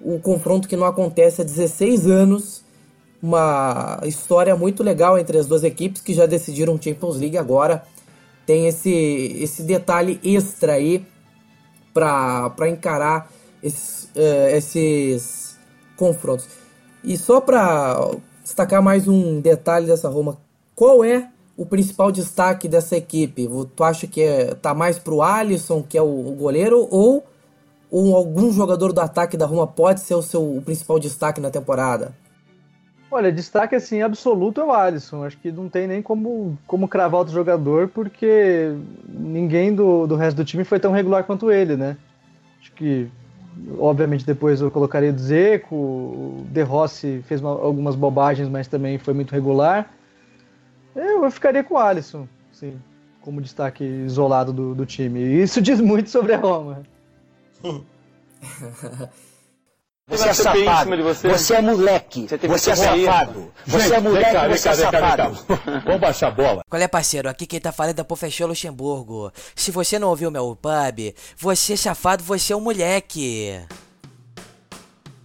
[0.00, 2.64] O confronto que não acontece há 16 anos
[3.22, 7.84] uma história muito legal entre as duas equipes que já decidiram Champions League agora.
[8.46, 11.06] Tem esse, esse detalhe extra aí
[11.92, 13.30] para encarar
[13.62, 15.56] esses, uh, esses
[15.96, 16.48] confrontos.
[17.04, 18.10] E só para
[18.42, 20.38] destacar mais um detalhe dessa Roma,
[20.74, 23.48] qual é o principal destaque dessa equipe?
[23.76, 27.24] Tu acha que é, tá mais pro Alisson, que é o, o goleiro, ou,
[27.90, 31.50] ou algum jogador do ataque da Roma pode ser o seu o principal destaque na
[31.50, 32.14] temporada?
[33.10, 35.24] Olha, destaque assim absoluto é o Alisson.
[35.24, 38.72] Acho que não tem nem como, como cravar outro jogador, porque
[39.08, 41.96] ninguém do, do resto do time foi tão regular quanto ele, né?
[42.60, 43.08] Acho que,
[43.80, 48.96] obviamente, depois eu colocaria o Zeco, o De Rossi fez uma, algumas bobagens, mas também
[48.96, 49.92] foi muito regular.
[50.94, 52.74] Eu, eu ficaria com o Alisson, sim,
[53.22, 55.18] como destaque isolado do, do time.
[55.18, 56.82] E isso diz muito sobre a Roma.
[60.10, 61.02] Você é safado.
[61.04, 61.28] Você.
[61.28, 61.54] você.
[61.54, 62.26] é moleque.
[62.26, 63.52] Você, você é safado.
[63.64, 65.38] Você é moleque, cá, você cá, é safado.
[65.84, 66.64] Vamos baixar a bola.
[66.68, 67.28] Qual é, parceiro?
[67.28, 69.30] Aqui quem tá falando é o professor Luxemburgo.
[69.54, 73.60] Se você não ouviu meu pub, você é safado, você é um moleque.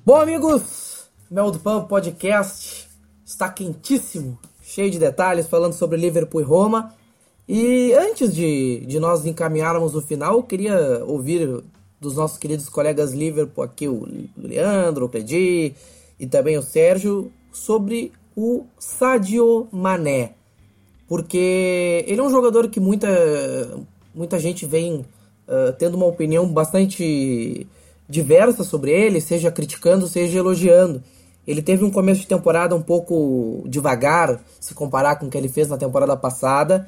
[0.05, 2.87] Bom, amigos, Mel do Pub Podcast
[3.25, 6.93] está quentíssimo, cheio de detalhes, falando sobre Liverpool e Roma.
[7.47, 11.63] E antes de, de nós encaminharmos o final, eu queria ouvir
[11.99, 15.75] dos nossos queridos colegas Liverpool, aqui o Leandro, o Cledi
[16.19, 20.33] e também o Sérgio, sobre o Sadio Mané.
[21.07, 23.07] Porque ele é um jogador que muita,
[24.13, 25.05] muita gente vem
[25.47, 27.67] uh, tendo uma opinião bastante
[28.07, 31.01] diversa sobre ele, seja criticando, seja elogiando.
[31.47, 35.47] Ele teve um começo de temporada um pouco devagar, se comparar com o que ele
[35.47, 36.87] fez na temporada passada,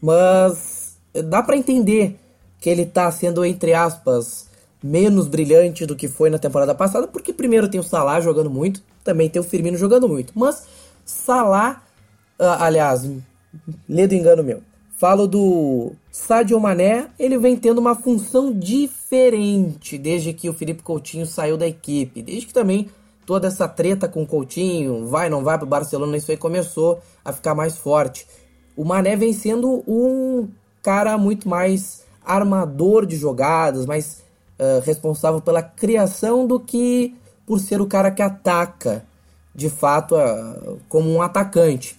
[0.00, 2.18] mas dá para entender
[2.64, 4.48] que ele está sendo, entre aspas,
[4.82, 8.82] menos brilhante do que foi na temporada passada, porque primeiro tem o Salah jogando muito,
[9.04, 10.32] também tem o Firmino jogando muito.
[10.34, 10.64] Mas
[11.04, 11.82] Salah,
[12.38, 13.06] ah, aliás,
[13.86, 14.62] lê do engano meu,
[14.96, 21.26] falo do Sadio Mané, ele vem tendo uma função diferente desde que o Felipe Coutinho
[21.26, 22.88] saiu da equipe, desde que também
[23.26, 27.02] toda essa treta com o Coutinho, vai não vai para o Barcelona, isso aí começou
[27.22, 28.26] a ficar mais forte.
[28.74, 30.48] O Mané vem sendo um
[30.82, 34.22] cara muito mais armador de jogadas, mais
[34.58, 37.14] uh, responsável pela criação do que
[37.46, 39.04] por ser o cara que ataca,
[39.54, 41.98] de fato, uh, como um atacante.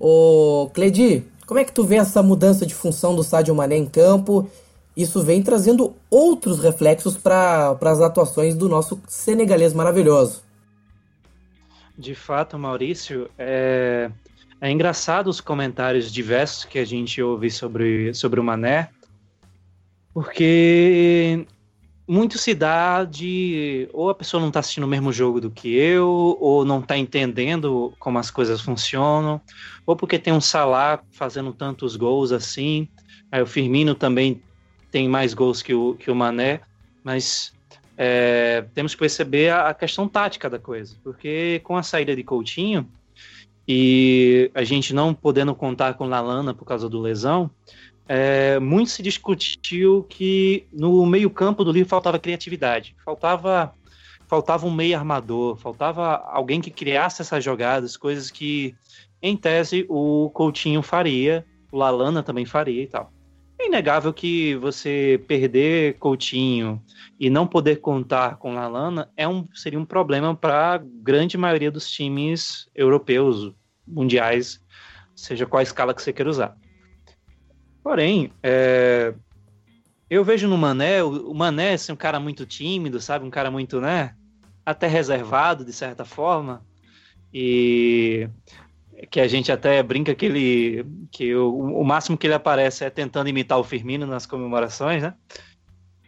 [0.00, 3.86] O Cledi, como é que tu vê essa mudança de função do Sadio Mané em
[3.86, 4.48] campo?
[4.96, 10.42] Isso vem trazendo outros reflexos para as atuações do nosso senegalês maravilhoso.
[11.96, 14.10] De fato, Maurício, é,
[14.60, 18.90] é engraçado os comentários diversos que a gente ouve sobre, sobre o Mané,
[20.18, 21.46] porque
[22.04, 25.72] muito se dá de ou a pessoa não está assistindo o mesmo jogo do que
[25.72, 29.40] eu, ou não está entendendo como as coisas funcionam,
[29.86, 32.88] ou porque tem um Salah fazendo tantos gols assim.
[33.30, 34.42] Aí o Firmino também
[34.90, 36.62] tem mais gols que o, que o Mané,
[37.04, 37.52] mas
[37.96, 42.24] é, temos que perceber a, a, questão tática da coisa, porque com a saída de
[42.24, 42.90] Coutinho
[43.68, 47.48] e a gente não podendo contar com Lalana por causa do lesão,
[48.08, 53.74] é, muito se discutiu que no meio-campo do livro faltava criatividade, faltava
[54.26, 58.74] faltava um meio armador, faltava alguém que criasse essas jogadas, coisas que,
[59.22, 63.10] em tese, o Coutinho faria, o Lalana também faria e tal.
[63.58, 66.80] É inegável que você perder Coutinho
[67.18, 71.70] e não poder contar com Lalana é um, seria um problema para a grande maioria
[71.70, 73.52] dos times europeus,
[73.86, 74.60] mundiais,
[75.16, 76.56] seja qual a escala que você queira usar.
[77.82, 79.14] Porém, é,
[80.10, 83.24] eu vejo no Mané, o, Mané assim, um cara muito tímido, sabe?
[83.24, 84.14] Um cara muito, né?
[84.64, 86.64] Até reservado, de certa forma.
[87.32, 88.28] E
[89.10, 92.90] que a gente até brinca que ele que o, o, máximo que ele aparece é
[92.90, 95.14] tentando imitar o Firmino nas comemorações, né?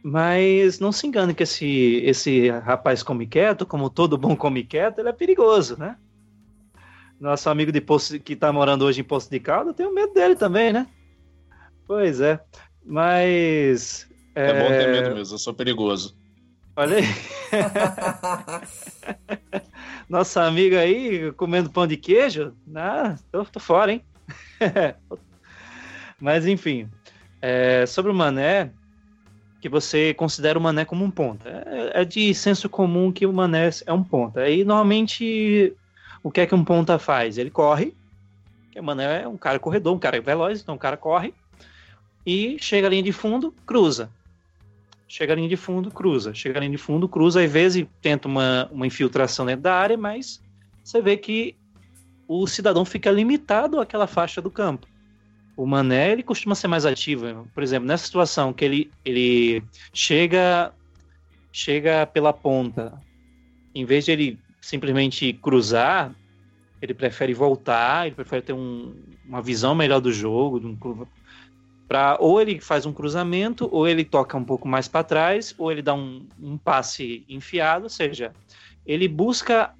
[0.02, 4.98] Mas não se engane que esse esse rapaz come quieto, como todo bom come quieto,
[4.98, 5.96] ele é perigoso, né?
[7.20, 10.14] Nosso amigo de Poço, que tá morando hoje em Poço de Calda, eu tenho medo
[10.14, 10.86] dele também, né?
[11.90, 12.38] Pois é.
[12.86, 14.08] Mas.
[14.36, 16.16] É, é bom ter medo mesmo, eu sou perigoso.
[16.76, 17.04] Olha aí.
[20.08, 22.54] Nossa amiga aí comendo pão de queijo?
[22.76, 24.04] Ah, tô, tô fora, hein?
[26.20, 26.88] Mas enfim.
[27.42, 28.70] É, sobre o Mané,
[29.60, 31.48] que você considera o Mané como um ponta.
[31.66, 34.42] É, é, de senso comum que o Mané é um ponta.
[34.42, 35.74] Aí normalmente
[36.22, 37.36] o que é que um ponta faz?
[37.36, 37.96] Ele corre,
[38.70, 41.34] que o Mané é um cara corredor, um cara veloz, então o cara corre,
[42.24, 44.10] e chega a linha de fundo, cruza.
[45.08, 46.32] Chega a linha de fundo, cruza.
[46.34, 49.96] Chega a linha de fundo, cruza, às vezes tenta uma, uma infiltração dentro da área,
[49.96, 50.40] mas
[50.84, 51.56] você vê que
[52.28, 54.86] o cidadão fica limitado àquela faixa do campo.
[55.56, 57.46] O Mané ele costuma ser mais ativo.
[57.52, 59.62] Por exemplo, nessa situação que ele, ele
[59.92, 60.72] chega
[61.52, 63.00] chega pela ponta,
[63.74, 66.14] em vez de ele simplesmente cruzar,
[66.80, 68.94] ele prefere voltar, ele prefere ter um,
[69.26, 70.60] uma visão melhor do jogo,
[71.90, 75.72] pra, ou ele faz um cruzamento, ou ele toca um pouco mais para trás, ou
[75.72, 78.32] ele dá um, um passe enfiado, ou seja,
[78.86, 79.74] ele busca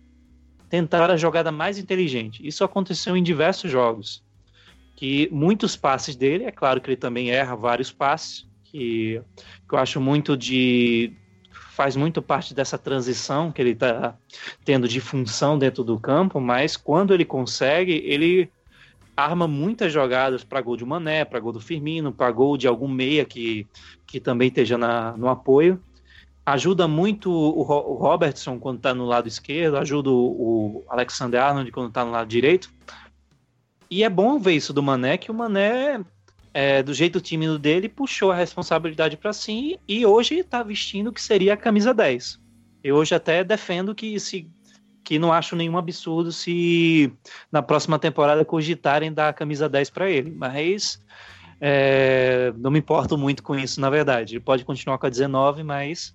[0.68, 2.44] tentar a jogada mais inteligente.
[2.44, 4.24] Isso aconteceu em diversos jogos.
[4.96, 9.22] Que muitos passes dele, é claro que ele também erra vários passes, que,
[9.68, 11.12] que eu acho muito de.
[11.52, 14.18] faz muito parte dessa transição que ele está
[14.64, 18.50] tendo de função dentro do campo, mas quando ele consegue, ele
[19.20, 22.88] arma muitas jogadas para gol de Mané, para gol do Firmino, para gol de algum
[22.88, 23.66] meia que,
[24.06, 25.80] que também esteja na, no apoio
[26.52, 31.70] ajuda muito o, o Robertson quando está no lado esquerdo, ajuda o, o Alexander Arnold
[31.70, 32.72] quando está no lado direito.
[33.90, 36.00] E é bom ver isso do Mané, que o Mané,
[36.54, 41.12] é, do jeito tímido dele, puxou a responsabilidade para si e hoje está vestindo o
[41.12, 42.38] que seria a camisa 10.
[42.82, 44.48] Eu hoje até defendo que se
[45.10, 47.12] que não acho nenhum absurdo se
[47.50, 51.02] na próxima temporada cogitarem dar a camisa 10 para ele, mas
[51.60, 54.34] é, não me importo muito com isso, na verdade.
[54.34, 56.14] Ele pode continuar com a 19, mas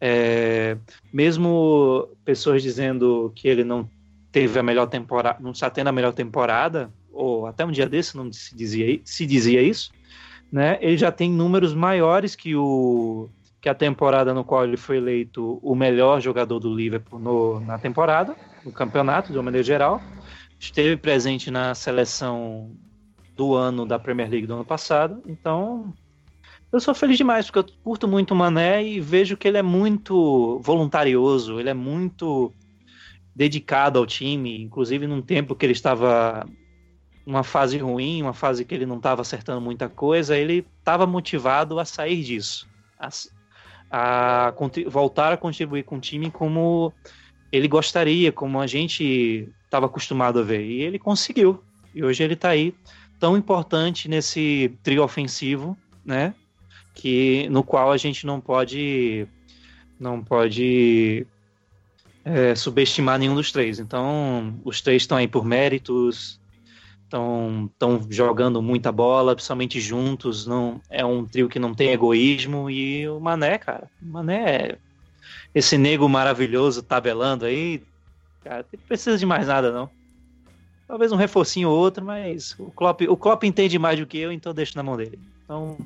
[0.00, 0.76] é,
[1.12, 3.90] mesmo pessoas dizendo que ele não
[4.30, 8.16] teve a melhor temporada, não está tendo a melhor temporada, ou até um dia desse
[8.16, 9.90] não se dizia, se dizia isso,
[10.52, 10.78] né?
[10.80, 13.28] Ele já tem números maiores que o
[13.60, 17.78] que a temporada no qual ele foi eleito o melhor jogador do Liverpool no, na
[17.78, 20.00] temporada, no campeonato, de uma maneira geral.
[20.58, 22.72] Esteve presente na seleção
[23.36, 25.92] do ano da Premier League do ano passado, então
[26.70, 29.62] eu sou feliz demais, porque eu curto muito o Mané e vejo que ele é
[29.62, 32.52] muito voluntarioso, ele é muito
[33.34, 36.44] dedicado ao time, inclusive num tempo que ele estava
[37.24, 41.78] numa fase ruim, uma fase que ele não estava acertando muita coisa, ele estava motivado
[41.78, 43.08] a sair disso, a,
[43.90, 44.52] a,
[44.86, 46.92] voltar a contribuir com o time como
[47.50, 50.64] ele gostaria, como a gente estava acostumado a ver.
[50.64, 51.62] E ele conseguiu.
[51.94, 52.74] E hoje ele está aí,
[53.18, 56.34] tão importante nesse trio ofensivo, né?
[56.98, 59.26] que no qual a gente não pode
[60.00, 61.24] não pode
[62.24, 63.78] é, subestimar nenhum dos três.
[63.78, 66.40] Então, os três estão aí por méritos,
[67.08, 70.46] estão estão jogando muita bola, principalmente juntos.
[70.46, 74.78] Não é um trio que não tem egoísmo e o Mané, cara, o Mané é
[75.54, 77.82] esse nego maravilhoso tabelando aí,
[78.44, 79.90] cara, não precisa de mais nada não.
[80.86, 84.32] Talvez um reforcinho ou outro, mas o Klopp, o Klopp entende mais do que eu,
[84.32, 85.18] então deixo na mão dele.
[85.44, 85.76] Então,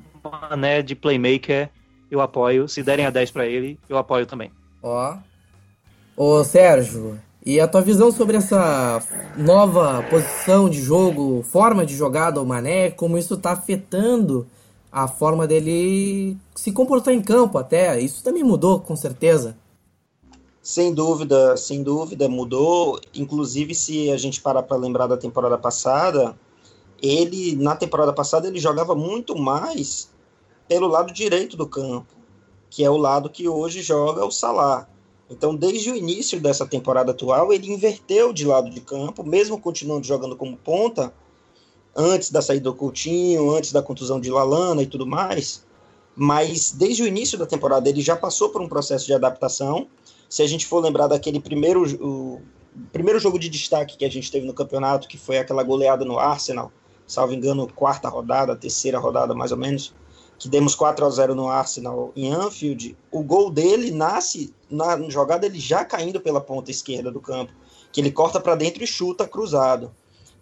[0.49, 1.69] Mané de playmaker,
[2.09, 2.67] eu apoio.
[2.67, 4.51] Se derem a 10 para ele, eu apoio também.
[4.81, 5.17] Ó.
[6.15, 9.01] Ô, Sérgio, e a tua visão sobre essa
[9.37, 14.47] nova posição de jogo, forma de jogada do Mané, como isso tá afetando
[14.89, 17.99] a forma dele se comportar em campo até.
[17.99, 19.57] Isso também mudou, com certeza.
[20.61, 22.97] Sem dúvida, sem dúvida mudou.
[23.13, 26.37] Inclusive, se a gente parar para lembrar da temporada passada,
[27.01, 30.09] ele na temporada passada ele jogava muito mais
[30.69, 32.07] pelo lado direito do campo,
[32.69, 34.87] que é o lado que hoje joga o Salah.
[35.33, 40.05] Então, desde o início dessa temporada atual, ele inverteu de lado de campo, mesmo continuando
[40.05, 41.11] jogando como ponta,
[41.95, 45.65] antes da saída do Coutinho, antes da contusão de Lalana e tudo mais.
[46.15, 49.87] Mas desde o início da temporada ele já passou por um processo de adaptação.
[50.29, 52.39] Se a gente for lembrar daquele primeiro, o,
[52.91, 56.19] primeiro jogo de destaque que a gente teve no campeonato, que foi aquela goleada no
[56.19, 56.71] Arsenal,
[57.07, 59.95] salvo engano, quarta rodada, terceira rodada mais ou menos,
[60.37, 65.45] que demos 4 a 0 no Arsenal em Anfield, o gol dele nasce na jogada
[65.45, 67.53] ele já caindo pela ponta esquerda do campo,
[67.91, 69.91] que ele corta para dentro e chuta cruzado.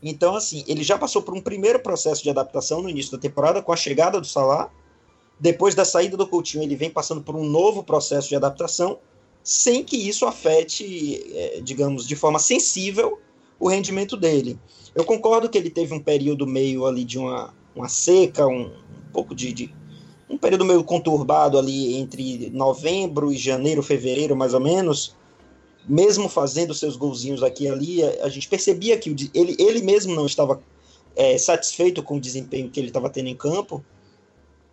[0.02, 3.62] Então, assim, ele já passou por um primeiro processo de adaptação no início da temporada
[3.62, 4.72] com a chegada do Salah.
[5.40, 8.98] Depois da saída do Coutinho, ele vem passando por um novo processo de adaptação,
[9.44, 13.20] sem que isso afete, é, digamos, de forma sensível
[13.60, 14.60] o rendimento dele.
[14.96, 19.12] Eu concordo que ele teve um período meio ali de uma, uma seca, um, um
[19.14, 19.76] pouco de, de,
[20.32, 25.16] um período meio conturbado ali entre novembro e janeiro, fevereiro, mais ou menos.
[25.88, 30.26] Mesmo fazendo seus golzinhos aqui e ali, a, gente percebia que ele, ele mesmo não
[30.26, 30.62] estava
[31.16, 33.84] é, satisfeito com o desempenho que ele estava tendo em campo.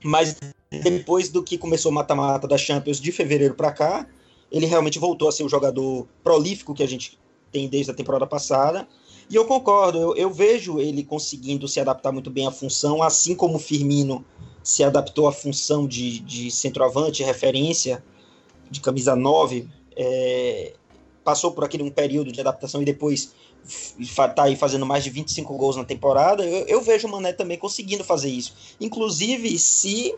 [0.05, 0.37] Mas
[0.71, 4.07] depois do que começou o mata-mata da Champions de fevereiro para cá,
[4.53, 7.19] ele realmente voltou a ser o jogador prolífico que a gente
[7.51, 8.87] tem desde a temporada passada
[9.31, 13.35] e eu concordo, eu, eu, vejo ele conseguindo se adaptar muito bem à função, assim
[13.35, 14.25] como o Firmino
[14.69, 18.05] se adaptou à função de, de centroavante, referência,
[18.71, 19.67] de camisa 9,
[19.97, 20.75] é,
[21.25, 23.33] passou por aquele um período de adaptação e depois
[24.37, 27.57] tá aí fazendo mais de 25 gols na temporada, eu, eu vejo o Mané também
[27.57, 28.77] conseguindo fazer isso.
[28.79, 30.15] Inclusive, se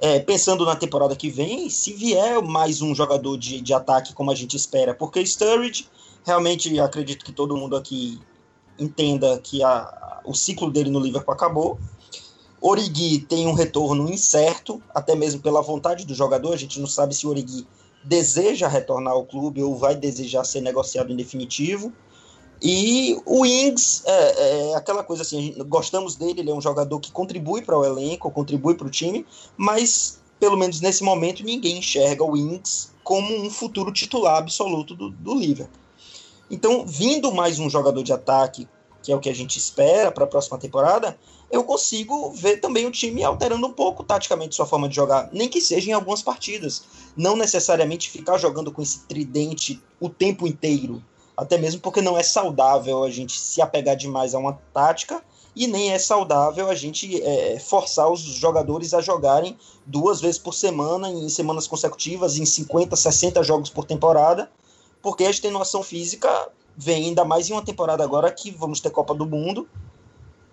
[0.00, 4.32] é, pensando na temporada que vem, se vier mais um jogador de, de ataque como
[4.32, 5.86] a gente espera, porque Sturridge,
[6.26, 8.20] realmente acredito que todo mundo aqui
[8.76, 11.78] entenda que a, o ciclo dele no Liverpool acabou.
[12.62, 16.52] Origi tem um retorno incerto, até mesmo pela vontade do jogador.
[16.52, 17.66] A gente não sabe se o Origi
[18.04, 21.92] deseja retornar ao clube ou vai desejar ser negociado em definitivo.
[22.62, 27.10] E o Ings é, é aquela coisa assim, gostamos dele, ele é um jogador que
[27.10, 32.22] contribui para o elenco, contribui para o time, mas pelo menos nesse momento ninguém enxerga
[32.22, 35.80] o Ings como um futuro titular absoluto do, do Liverpool.
[36.48, 38.68] Então, vindo mais um jogador de ataque,
[39.02, 41.18] que é o que a gente espera para a próxima temporada,
[41.52, 45.50] eu consigo ver também o time alterando um pouco taticamente sua forma de jogar, nem
[45.50, 46.84] que seja em algumas partidas.
[47.14, 51.04] Não necessariamente ficar jogando com esse tridente o tempo inteiro,
[51.36, 55.22] até mesmo porque não é saudável a gente se apegar demais a uma tática
[55.54, 60.54] e nem é saudável a gente é, forçar os jogadores a jogarem duas vezes por
[60.54, 64.50] semana, em semanas consecutivas, em 50, 60 jogos por temporada,
[65.02, 69.14] porque a extenuação física vem ainda mais em uma temporada agora que vamos ter Copa
[69.14, 69.68] do Mundo.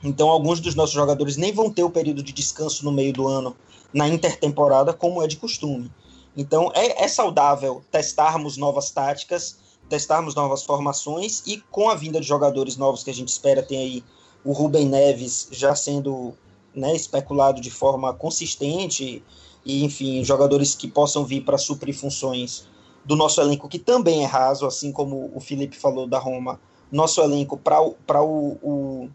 [0.03, 3.27] Então, alguns dos nossos jogadores nem vão ter o período de descanso no meio do
[3.27, 3.55] ano
[3.93, 5.91] na intertemporada, como é de costume.
[6.37, 9.57] Então, é, é saudável testarmos novas táticas,
[9.89, 13.77] testarmos novas formações e com a vinda de jogadores novos que a gente espera, tem
[13.77, 14.03] aí
[14.45, 16.33] o Rubem Neves já sendo
[16.73, 19.23] né, especulado de forma consistente
[19.65, 22.67] e, enfim, jogadores que possam vir para suprir funções
[23.03, 26.59] do nosso elenco, que também é raso, assim como o Felipe falou da Roma,
[26.91, 29.09] nosso elenco para o, o,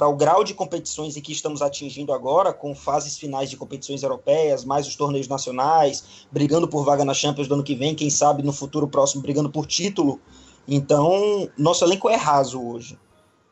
[0.00, 4.02] para o grau de competições em que estamos atingindo agora, com fases finais de competições
[4.02, 8.08] europeias, mais os torneios nacionais, brigando por vaga na Champions do ano que vem, quem
[8.08, 10.18] sabe no futuro próximo brigando por título.
[10.66, 12.98] Então, nosso elenco é raso hoje.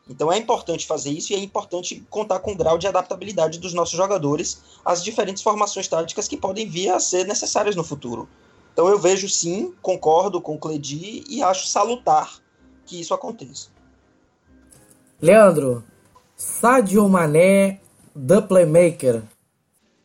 [0.09, 3.75] Então é importante fazer isso e é importante contar com o grau de adaptabilidade dos
[3.75, 8.27] nossos jogadores às diferentes formações táticas que podem vir a ser necessárias no futuro.
[8.73, 12.39] Então eu vejo sim, concordo com o Cledi e acho salutar
[12.87, 13.69] que isso aconteça.
[15.21, 15.83] Leandro,
[16.39, 17.81] Sadio Mané,
[18.15, 19.23] The Playmaker.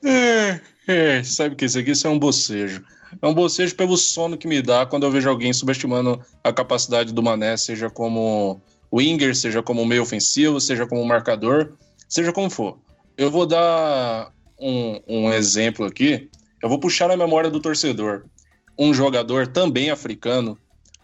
[0.04, 2.84] É, é, sabe que isso aqui isso é um bocejo.
[3.22, 7.12] É um bocejo pelo sono que me dá quando eu vejo alguém subestimando a capacidade
[7.12, 8.60] do Mané, seja como
[8.92, 11.74] winger, seja como meio ofensivo, seja como marcador,
[12.08, 12.78] seja como for.
[13.16, 16.28] Eu vou dar um, um exemplo aqui.
[16.60, 18.24] Eu vou puxar a memória do torcedor
[18.76, 20.58] um jogador também africano,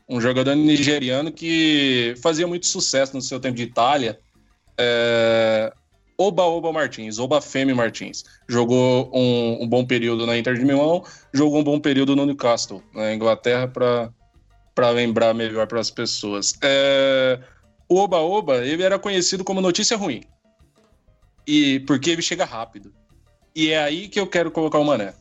[0.09, 4.18] um jogador nigeriano que fazia muito sucesso no seu tempo de Itália,
[4.79, 5.73] é...
[6.21, 8.25] Oba Oba Martins, Oba Femi Martins.
[8.47, 11.03] Jogou um, um, bom período na Inter de Milão,
[11.33, 16.53] jogou um bom período no Newcastle, na Inglaterra, para lembrar melhor para as pessoas.
[16.62, 17.41] É...
[17.89, 20.23] O Oba Oba, ele era conhecido como notícia ruim.
[21.47, 22.93] E porque ele chega rápido.
[23.55, 25.14] E é aí que eu quero colocar o Mané.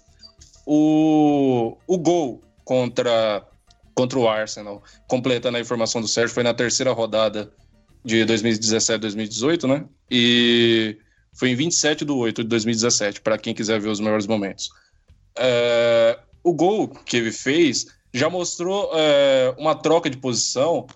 [0.66, 3.44] O, o gol contra,
[3.96, 7.52] contra o Arsenal, completando a informação do Sérgio, foi na terceira rodada
[8.04, 9.86] de 2017-2018, né?
[10.10, 10.98] E
[11.34, 14.70] foi em 27 de 8 de 2017, para quem quiser ver os melhores momentos.
[15.38, 20.88] É, o gol que ele fez já mostrou é, uma troca de posição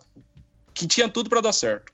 [0.73, 1.93] que tinha tudo para dar certo.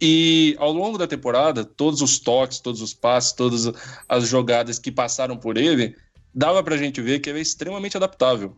[0.00, 3.72] E ao longo da temporada, todos os toques, todos os passes, todas
[4.08, 5.96] as jogadas que passaram por ele
[6.34, 8.56] dava pra gente ver que ele é extremamente adaptável.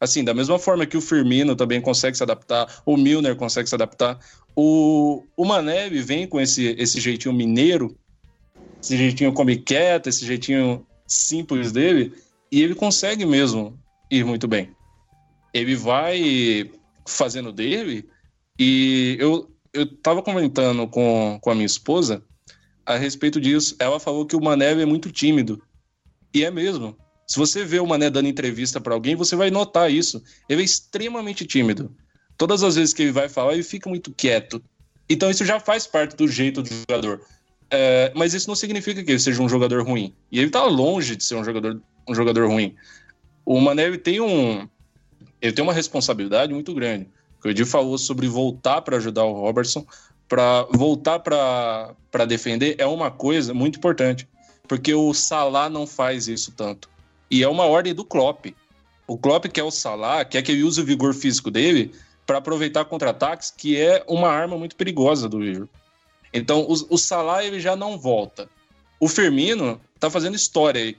[0.00, 3.74] Assim, da mesma forma que o Firmino também consegue se adaptar, o Milner consegue se
[3.74, 4.18] adaptar,
[4.56, 7.94] o, o Mané vem com esse, esse jeitinho mineiro,
[8.82, 12.14] esse jeitinho come quieto, esse jeitinho simples dele,
[12.50, 13.78] e ele consegue mesmo
[14.10, 14.70] ir muito bem.
[15.52, 16.70] Ele vai
[17.06, 18.08] fazendo dele,
[18.58, 22.22] e eu, eu tava comentando com, com a minha esposa
[22.86, 23.76] a respeito disso.
[23.78, 25.62] Ela falou que o Mané é muito tímido.
[26.34, 26.96] E é mesmo.
[27.30, 30.20] Se você vê o Mané dando entrevista para alguém, você vai notar isso.
[30.48, 31.94] Ele é extremamente tímido.
[32.36, 34.60] Todas as vezes que ele vai falar, ele fica muito quieto.
[35.08, 37.20] Então isso já faz parte do jeito do jogador.
[37.70, 40.12] É, mas isso não significa que ele seja um jogador ruim.
[40.32, 42.74] E ele está longe de ser um jogador, um jogador ruim.
[43.46, 44.68] O Mané tem um,
[45.40, 47.06] ele tem uma responsabilidade muito grande.
[47.44, 49.86] O Edi falou sobre voltar para ajudar o Robertson,
[50.28, 54.28] para voltar para defender é uma coisa muito importante,
[54.66, 56.90] porque o Salah não faz isso tanto.
[57.30, 58.46] E é uma ordem do Klopp.
[59.06, 61.92] O Klopp quer o Salah, quer que ele use o vigor físico dele
[62.26, 65.68] para aproveitar contra-ataques, que é uma arma muito perigosa do Liverpool.
[66.32, 68.48] Então, o, o Salah ele já não volta.
[69.00, 70.96] O Firmino tá fazendo história aí,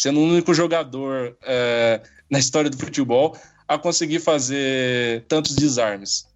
[0.00, 2.00] sendo o único jogador é,
[2.30, 3.36] na história do futebol
[3.66, 6.28] a conseguir fazer tantos desarmes.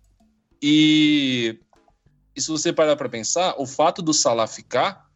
[0.61, 1.59] E,
[2.35, 5.07] e se você parar para pensar, o fato do Salah ficar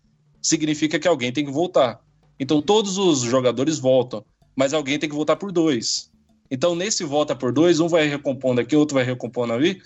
[0.43, 2.01] significa que alguém tem que voltar.
[2.41, 4.25] Então todos os jogadores voltam,
[4.57, 6.11] mas alguém tem que voltar por dois.
[6.51, 9.81] Então nesse volta por dois, um vai recompondo aqui, outro vai recompondo ali,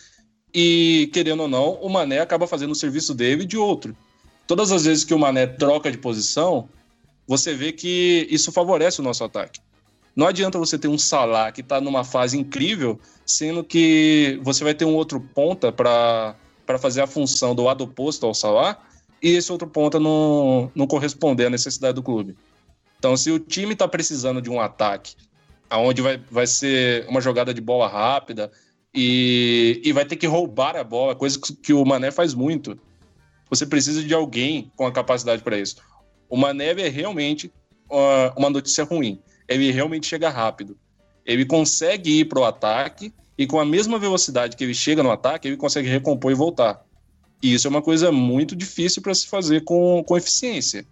[0.55, 3.97] e querendo ou não, o Mané acaba fazendo o serviço dele de outro.
[4.47, 6.69] Todas as vezes que o Mané troca de posição,
[7.27, 9.59] você vê que isso favorece o nosso ataque.
[10.15, 14.75] Não adianta você ter um Salah que está numa fase incrível, sendo que você vai
[14.75, 16.37] ter um outro ponta para
[16.79, 18.79] fazer a função do lado oposto ao Salah,
[19.25, 22.37] e esse outro ponta não, não corresponder à necessidade do clube.
[22.99, 25.15] Então, se o time está precisando de um ataque,
[25.69, 28.51] aonde vai, vai ser uma jogada de bola rápida
[28.95, 32.79] e, e vai ter que roubar a bola, coisa que o Mané faz muito,
[33.49, 35.77] você precisa de alguém com a capacidade para isso.
[36.29, 37.53] O Mané é realmente
[38.37, 40.77] uma notícia ruim ele realmente chega rápido.
[41.25, 45.11] Ele consegue ir para o ataque e com a mesma velocidade que ele chega no
[45.11, 46.84] ataque, ele consegue recompor e voltar.
[47.45, 50.87] E isso é uma coisa muito difícil para se fazer com, com eficiência.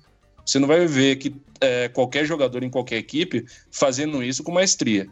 [0.45, 5.09] Você não vai ver que é, qualquer jogador em qualquer equipe fazendo isso com maestria.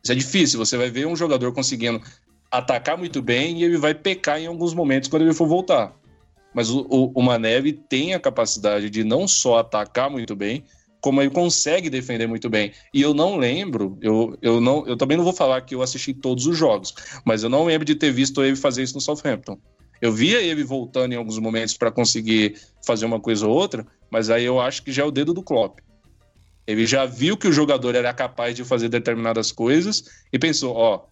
[0.00, 0.60] Isso é difícil.
[0.60, 2.00] Você vai ver um jogador conseguindo
[2.48, 5.96] atacar muito bem e ele vai pecar em alguns momentos quando ele for voltar.
[6.54, 10.64] Mas o, o, o Maneve tem a capacidade de não só atacar muito bem,
[11.00, 12.70] como ele consegue defender muito bem.
[12.94, 16.14] E eu não lembro, eu, eu, não, eu também não vou falar que eu assisti
[16.14, 16.94] todos os jogos,
[17.24, 19.58] mas eu não lembro de ter visto ele fazer isso no Southampton.
[20.02, 24.30] Eu via ele voltando em alguns momentos para conseguir fazer uma coisa ou outra, mas
[24.30, 25.78] aí eu acho que já é o dedo do Klopp.
[26.66, 31.04] Ele já viu que o jogador era capaz de fazer determinadas coisas e pensou, ó,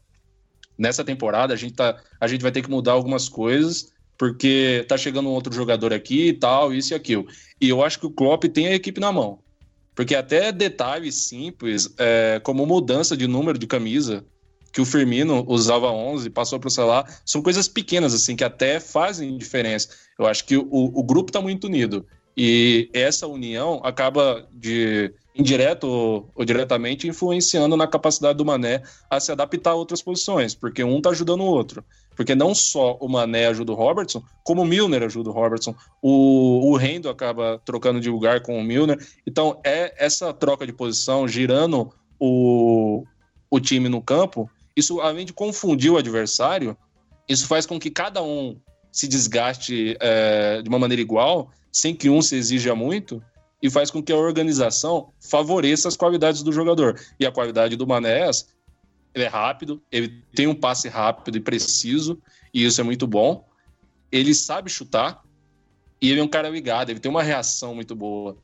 [0.76, 4.98] nessa temporada a gente, tá, a gente vai ter que mudar algumas coisas porque tá
[4.98, 7.28] chegando um outro jogador aqui e tal, isso e aquilo.
[7.60, 9.38] E eu acho que o Klopp tem a equipe na mão.
[9.94, 14.24] Porque até detalhes simples, é, como mudança de número de camisa,
[14.72, 18.78] que o Firmino usava 11, passou para o Salah, são coisas pequenas, assim, que até
[18.78, 19.88] fazem diferença.
[20.18, 22.06] Eu acho que o, o grupo está muito unido.
[22.36, 29.18] E essa união acaba de indireto ou, ou, diretamente influenciando na capacidade do Mané a
[29.18, 31.84] se adaptar a outras posições, porque um está ajudando o outro.
[32.16, 35.74] Porque não só o Mané ajuda o Robertson, como o Milner ajuda o Robertson.
[36.02, 38.98] O, o Rendo acaba trocando de lugar com o Milner.
[39.26, 43.04] Então, é essa troca de posição, girando o,
[43.50, 46.76] o time no campo, isso, além de confundir o adversário,
[47.28, 48.58] isso faz com que cada um
[48.92, 53.22] se desgaste é, de uma maneira igual, sem que um se exija muito,
[53.62, 56.98] e faz com que a organização favoreça as qualidades do jogador.
[57.18, 58.30] E a qualidade do Mané é
[59.14, 62.20] ele é rápido, ele tem um passe rápido e preciso,
[62.54, 63.44] e isso é muito bom.
[64.10, 65.22] Ele sabe chutar,
[66.00, 68.36] e ele é um cara ligado, ele tem uma reação muito boa.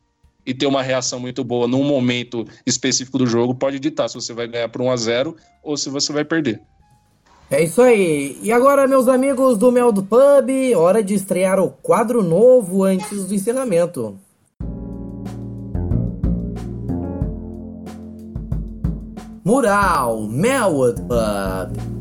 [0.46, 4.32] E ter uma reação muito boa num momento específico do jogo pode ditar se você
[4.32, 6.60] vai ganhar por 1 a 0 ou se você vai perder.
[7.50, 8.38] É isso aí.
[8.42, 13.24] E agora, meus amigos do Mel do Pub, hora de estrear o quadro novo antes
[13.24, 14.18] do encerramento.
[19.44, 21.95] Mural Melwood Pub.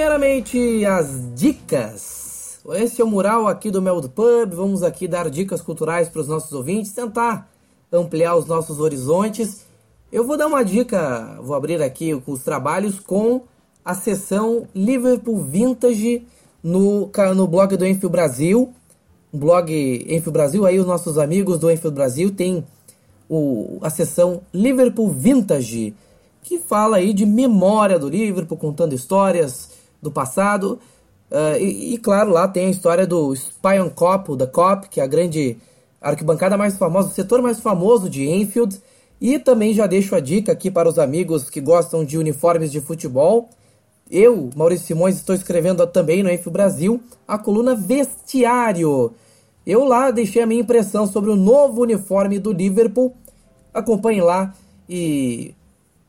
[0.00, 2.58] Primeiramente, as dicas.
[2.72, 4.54] Esse é o mural aqui do Melwood Pub.
[4.54, 7.50] Vamos aqui dar dicas culturais para os nossos ouvintes, tentar
[7.92, 9.66] ampliar os nossos horizontes.
[10.10, 13.42] Eu vou dar uma dica, vou abrir aqui os trabalhos com
[13.84, 16.26] a seção Liverpool Vintage
[16.62, 18.72] no, no blog do Enfield Brasil.
[19.30, 22.64] Blog Enfield Brasil, aí os nossos amigos do Enfield Brasil tem
[23.28, 25.94] o, a seção Liverpool Vintage,
[26.42, 30.78] que fala aí de memória do Liverpool, contando histórias do passado.
[31.30, 35.04] Uh, e, e, claro, lá tem a história do Spion Cop, da Cop, que é
[35.04, 35.56] a grande
[36.00, 38.80] arquibancada mais famosa, o setor mais famoso de Enfield.
[39.20, 42.80] E também já deixo a dica aqui para os amigos que gostam de uniformes de
[42.80, 43.50] futebol.
[44.10, 49.12] Eu, Maurício Simões, estou escrevendo também no Enf Brasil a coluna Vestiário.
[49.64, 53.14] Eu lá deixei a minha impressão sobre o novo uniforme do Liverpool.
[53.72, 54.52] Acompanhem lá
[54.88, 55.54] e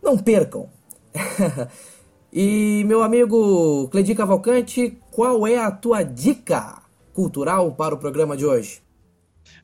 [0.01, 0.67] não percam.
[2.31, 6.81] e meu amigo Cledi Cavalcante, qual é a tua dica
[7.13, 8.81] cultural para o programa de hoje?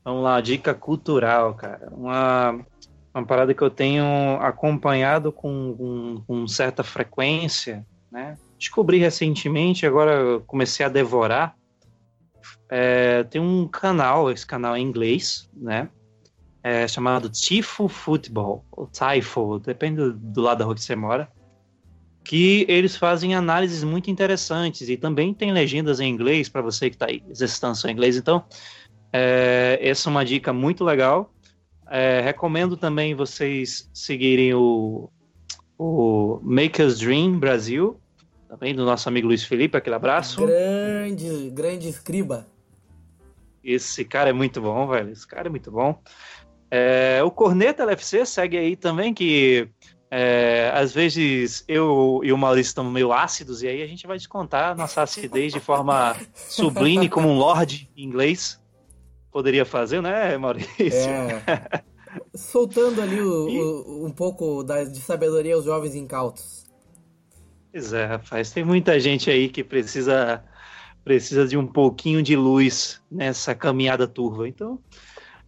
[0.03, 1.89] Vamos lá, dica cultural, cara.
[1.91, 2.59] Uma,
[3.13, 4.05] uma parada que eu tenho
[4.41, 8.37] acompanhado com, com, com certa frequência né?
[8.57, 11.55] Descobri recentemente, agora comecei a devorar.
[12.69, 15.89] É, tem um canal, esse canal é em inglês, né?
[16.63, 21.31] É chamado Tifo Football, ou Tifo, depende do lado da rua que você mora.
[22.27, 26.97] Que eles fazem análises muito interessantes e também tem legendas em inglês para você que
[26.97, 28.17] está aí exercitando seu inglês.
[28.17, 28.43] Então,
[29.13, 31.33] é, essa é uma dica muito legal.
[31.89, 35.09] É, recomendo também vocês seguirem o,
[35.79, 37.97] o Makers Dream Brasil,
[38.49, 40.45] também do nosso amigo Luiz Felipe, aquele abraço.
[40.45, 42.45] Grande, grande escriba.
[43.63, 45.11] Esse cara é muito bom, velho.
[45.11, 45.97] Esse cara é muito bom.
[46.69, 49.69] É, o Corneta LFC segue aí também, que
[50.09, 54.17] é, às vezes eu e o Maurício estamos meio ácidos, e aí a gente vai
[54.17, 58.59] descontar nossa acidez de forma sublime, como um lord inglês
[59.31, 61.09] poderia fazer, né, Maurício?
[61.09, 61.83] É.
[62.33, 66.65] Soltando ali o, o, um pouco da, de sabedoria aos jovens incautos.
[67.71, 70.43] Pois é, rapaz, tem muita gente aí que precisa
[71.03, 74.47] precisa de um pouquinho de luz nessa caminhada turva.
[74.47, 74.79] Então,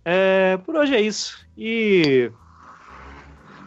[0.05, 1.45] é, por hoje é isso.
[1.57, 2.31] E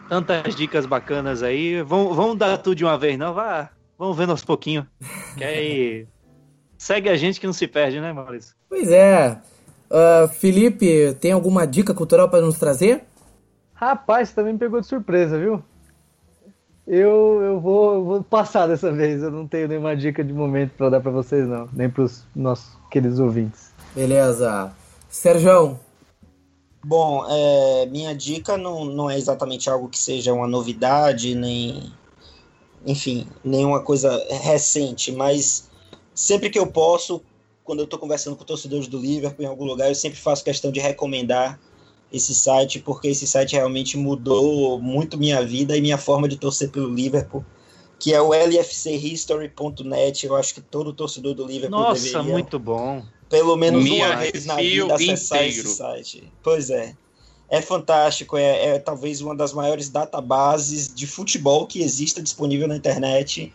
[0.09, 1.81] tantas dicas bacanas aí.
[1.81, 3.33] Vamos, vamos dar tudo de uma vez, não?
[3.33, 4.85] Vá, vamos vendo aos pouquinhos.
[5.37, 6.07] Que aí
[6.77, 8.55] segue a gente que não se perde, né, Maurício?
[8.69, 9.39] Pois é.
[9.89, 13.03] Uh, Felipe, tem alguma dica cultural para nos trazer?
[13.73, 15.63] Rapaz, também me pegou de surpresa, viu?
[16.85, 19.21] Eu, eu, vou, eu vou passar dessa vez.
[19.23, 21.69] Eu não tenho nenhuma dica de momento para dar para vocês, não.
[21.71, 23.71] Nem para os nossos queridos ouvintes.
[23.95, 24.71] Beleza.
[25.09, 25.79] Sérgio,
[26.83, 31.93] Bom, é, minha dica não, não é exatamente algo que seja uma novidade, nem.
[32.85, 35.69] Enfim, nenhuma coisa recente, mas
[36.13, 37.21] sempre que eu posso,
[37.63, 40.69] quando eu estou conversando com torcedores do Liverpool em algum lugar, eu sempre faço questão
[40.69, 41.57] de recomendar
[42.11, 46.69] esse site, porque esse site realmente mudou muito minha vida e minha forma de torcer
[46.69, 47.45] pelo Liverpool,
[47.97, 50.25] que é o lfchistory.net.
[50.25, 52.33] Eu acho que todo torcedor do Liverpool Nossa, deveria...
[52.33, 53.01] muito bom
[53.33, 55.67] pelo menos Minha uma vez na vida acessar inteiro.
[55.67, 56.31] esse site.
[56.43, 56.95] Pois é.
[57.49, 62.75] É fantástico, é, é, talvez uma das maiores databases de futebol que exista disponível na
[62.75, 63.51] internet.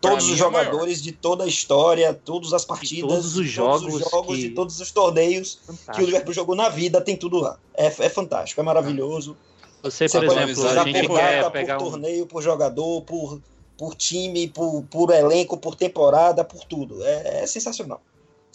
[0.00, 3.80] Todos os é jogadores é de toda a história, todas as partidas, todos os jogos,
[3.80, 4.46] todos os jogos que...
[4.46, 5.92] e todos os torneios fantástico.
[5.92, 7.58] que o Liverpool jogou na vida, tem tudo lá.
[7.74, 9.36] É, é fantástico, é maravilhoso.
[9.82, 11.90] Você, por exemplo, a gente por quer data, pegar por um...
[11.90, 13.40] torneio, por jogador, por,
[13.76, 17.04] por time, por, por elenco, por temporada, por tudo.
[17.04, 18.00] É, é sensacional.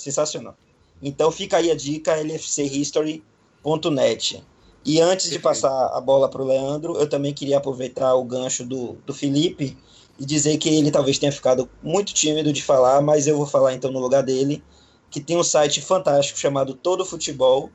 [0.01, 0.55] Sensacional.
[1.01, 4.43] Então fica aí a dica, lfchistory.net.
[4.83, 8.65] E antes de passar a bola para o Leandro, eu também queria aproveitar o gancho
[8.65, 9.77] do, do Felipe
[10.19, 13.73] e dizer que ele talvez tenha ficado muito tímido de falar, mas eu vou falar
[13.73, 14.63] então no lugar dele,
[15.09, 17.69] que tem um site fantástico chamado Todo Futebol.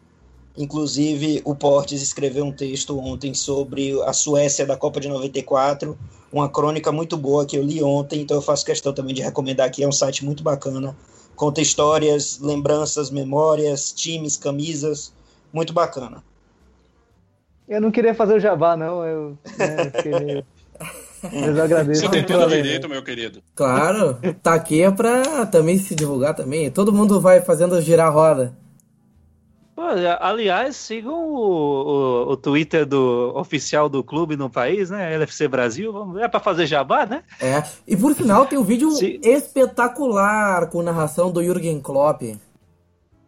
[0.57, 5.97] Inclusive, o Portes escreveu um texto ontem sobre a Suécia da Copa de 94,
[6.33, 9.67] uma crônica muito boa que eu li ontem, então eu faço questão também de recomendar
[9.67, 10.97] aqui, é um site muito bacana
[11.37, 15.13] Conta histórias, lembranças, memórias, times, camisas.
[15.53, 16.25] Muito bacana.
[17.69, 19.05] Eu não queria fazer o jabá, não.
[19.05, 20.47] Eu, né, queria...
[21.23, 22.03] Mas eu agradeço.
[22.03, 23.43] Você tem todo o direito, meu querido.
[23.55, 26.71] Claro, tá aqui é pra também se divulgar também.
[26.71, 28.57] Todo mundo vai fazendo girar a roda.
[29.77, 29.83] Pô,
[30.21, 35.15] aliás, sigam o, o, o, Twitter do oficial do clube no país, né?
[35.15, 36.19] LFC Brasil.
[36.19, 37.23] É para fazer jabá, né?
[37.39, 37.63] É.
[37.87, 38.89] E por final tem um vídeo
[39.23, 42.23] espetacular com narração do Jürgen Klopp.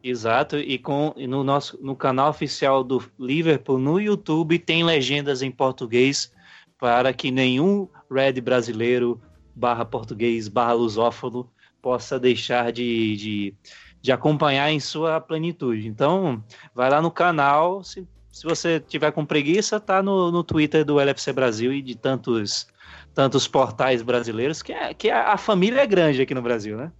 [0.03, 5.43] Exato, e com e no nosso no canal oficial do Liverpool no YouTube tem legendas
[5.43, 6.33] em português
[6.79, 9.21] para que nenhum Red brasileiro
[9.55, 11.51] barra português barra lusófono
[11.83, 13.55] possa deixar de, de
[14.01, 15.89] de acompanhar em sua plenitude.
[15.89, 16.43] Então,
[16.75, 21.01] vai lá no canal, se, se você tiver com preguiça, tá no, no Twitter do
[21.01, 22.67] LFC Brasil e de tantos
[23.15, 26.93] tantos portais brasileiros, que, é, que a, a família é grande aqui no Brasil, né?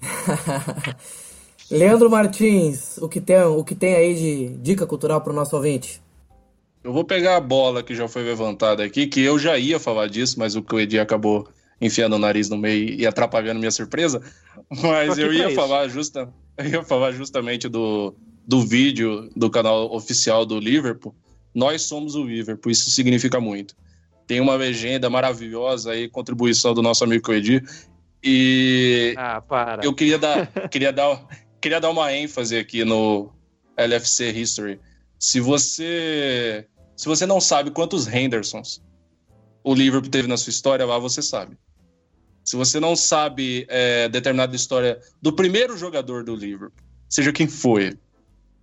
[1.70, 5.54] Leandro Martins, o que tem, o que tem aí de dica cultural para o nosso
[5.54, 6.02] ouvinte?
[6.82, 10.08] Eu vou pegar a bola que já foi levantada aqui, que eu já ia falar
[10.08, 11.46] disso, mas o Cleidi acabou
[11.82, 14.22] enfiando o nariz no meio e atrapalhando minha surpresa.
[14.70, 18.14] Mas eu ia falar justa, eu ia falar justamente do,
[18.46, 21.14] do vídeo do canal oficial do Liverpool.
[21.52, 23.74] Nós somos o Liverpool, isso significa muito.
[24.26, 27.64] Tem uma legenda maravilhosa aí, contribuição do nosso amigo Edir.
[28.22, 29.84] E ah, para.
[29.84, 31.26] eu queria dar, queria dar,
[31.60, 33.28] queria dar uma ênfase aqui no
[33.76, 34.80] LFC History.
[35.18, 36.64] Se você,
[36.96, 38.80] se você não sabe quantos Hendersons
[39.64, 41.56] o Liverpool teve na sua história, lá você sabe.
[42.44, 46.72] Se você não sabe é, determinada história do primeiro jogador do Liverpool,
[47.08, 47.96] seja quem foi,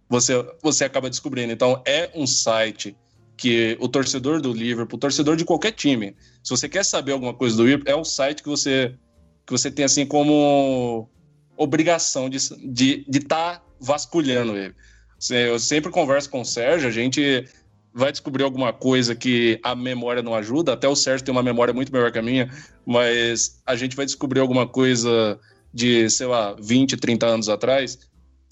[0.10, 1.53] você, você acaba descobrindo.
[1.53, 2.95] Então, é um site
[3.38, 7.34] que o torcedor do Liverpool, o torcedor de qualquer time, se você quer saber alguma
[7.34, 8.95] coisa do Liverpool, é um site que você,
[9.45, 11.10] que você tem assim como
[11.56, 14.76] obrigação de estar de, de tá vasculhando ele.
[15.30, 17.45] Eu sempre converso com o Sérgio, a gente
[17.94, 20.74] vai descobrir alguma coisa que a memória não ajuda.
[20.74, 22.49] Até o Sérgio tem uma memória muito melhor que a minha,
[22.86, 25.40] mas a gente vai descobrir alguma coisa
[25.74, 28.10] de, sei lá, 20, 30 anos atrás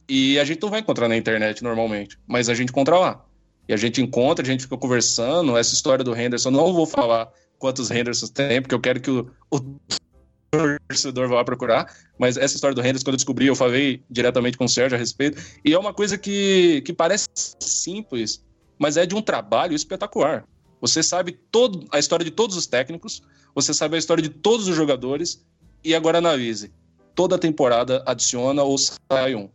[0.10, 3.26] e a gente não vai encontrar na internet normalmente, mas a gente encontra lá.
[3.68, 5.58] E a gente encontra, a gente fica conversando.
[5.58, 9.30] Essa história do Henderson, não vou falar quantos Hendersons tem, porque eu quero que o,
[9.52, 9.60] o
[10.50, 11.94] torcedor vá procurar.
[12.18, 15.00] Mas essa história do Henderson, quando eu descobri, eu falei diretamente com o Sérgio a
[15.00, 15.42] respeito.
[15.66, 17.28] E é uma coisa que, que parece
[17.60, 18.42] simples,
[18.78, 20.45] mas é de um trabalho espetacular.
[20.80, 23.24] Você sabe todo, a história de todos os técnicos,
[23.56, 25.44] você sabe a história de todos os jogadores,
[25.84, 26.74] e agora analise.
[27.16, 29.49] Toda temporada adiciona ou sai um.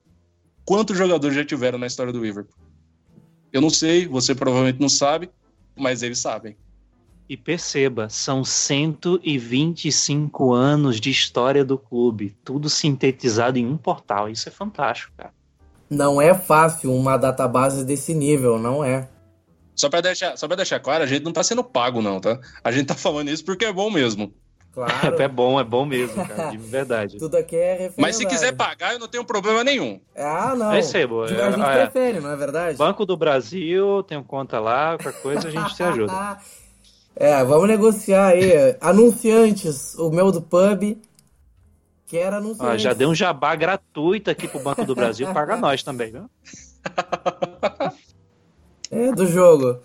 [0.65, 2.57] Quantos jogadores já tiveram na história do Liverpool?
[3.53, 5.31] Eu não sei, você provavelmente não sabe,
[5.77, 6.57] mas eles sabem.
[7.28, 14.28] E perceba, são 125 anos de história do clube, tudo sintetizado em um portal.
[14.28, 15.32] Isso é fantástico, cara.
[15.93, 19.06] Não é fácil uma database desse nível, não é.
[19.77, 22.40] Só para deixar, só pra deixar claro, a gente não tá sendo pago, não, tá?
[22.64, 24.32] A gente tá falando isso porque é bom mesmo.
[24.73, 24.93] Claro.
[25.23, 27.19] É bom, é bom mesmo, cara, de verdade.
[27.19, 28.01] Tudo aqui é referendado.
[28.01, 30.01] Mas se quiser pagar, eu não tenho problema nenhum.
[30.16, 30.70] Ah, não.
[30.70, 31.24] Recebo.
[31.24, 32.78] A gente é, prefere, não é verdade?
[32.78, 36.39] Banco do Brasil, tenho conta lá, qualquer coisa a gente se ajuda.
[37.14, 38.74] é, vamos negociar aí.
[38.81, 40.97] Anunciantes, o meu do pub.
[42.12, 42.78] Quero anunciar.
[42.78, 46.28] Já deu um jabá gratuito aqui pro Banco do Brasil, paga nós também, viu?
[48.93, 49.78] é, do jogo.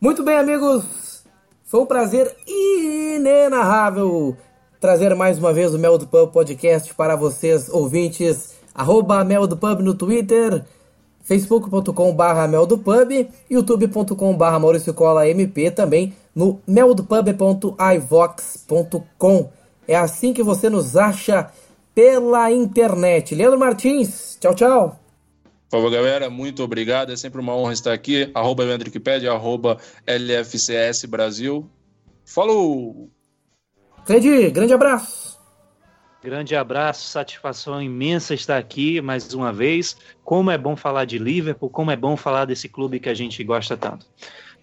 [0.00, 1.22] Muito bem, amigos.
[1.64, 4.34] Foi um prazer inenarrável
[4.80, 8.56] trazer mais uma vez o Mel do Pub Podcast para vocês, ouvintes.
[8.74, 10.64] Arroba Mel do Pub no Twitter,
[11.20, 19.57] facebook.com barra Mel do Pub, youtube.com barra Maurício Cola MP, também no meldopub.ivox.com.
[19.88, 21.50] É assim que você nos acha
[21.94, 23.34] pela internet.
[23.34, 25.00] Leandro Martins, tchau, tchau.
[25.70, 26.28] Falou, galera.
[26.28, 27.12] Muito obrigado.
[27.12, 28.30] É sempre uma honra estar aqui.
[28.34, 31.68] Arroba Wikipedia, arroba LFCS Brasil.
[32.24, 33.10] Falou!
[34.04, 35.38] Cleide, grande abraço.
[36.22, 39.96] Grande abraço, satisfação imensa estar aqui mais uma vez.
[40.24, 43.42] Como é bom falar de Liverpool, como é bom falar desse clube que a gente
[43.44, 44.04] gosta tanto.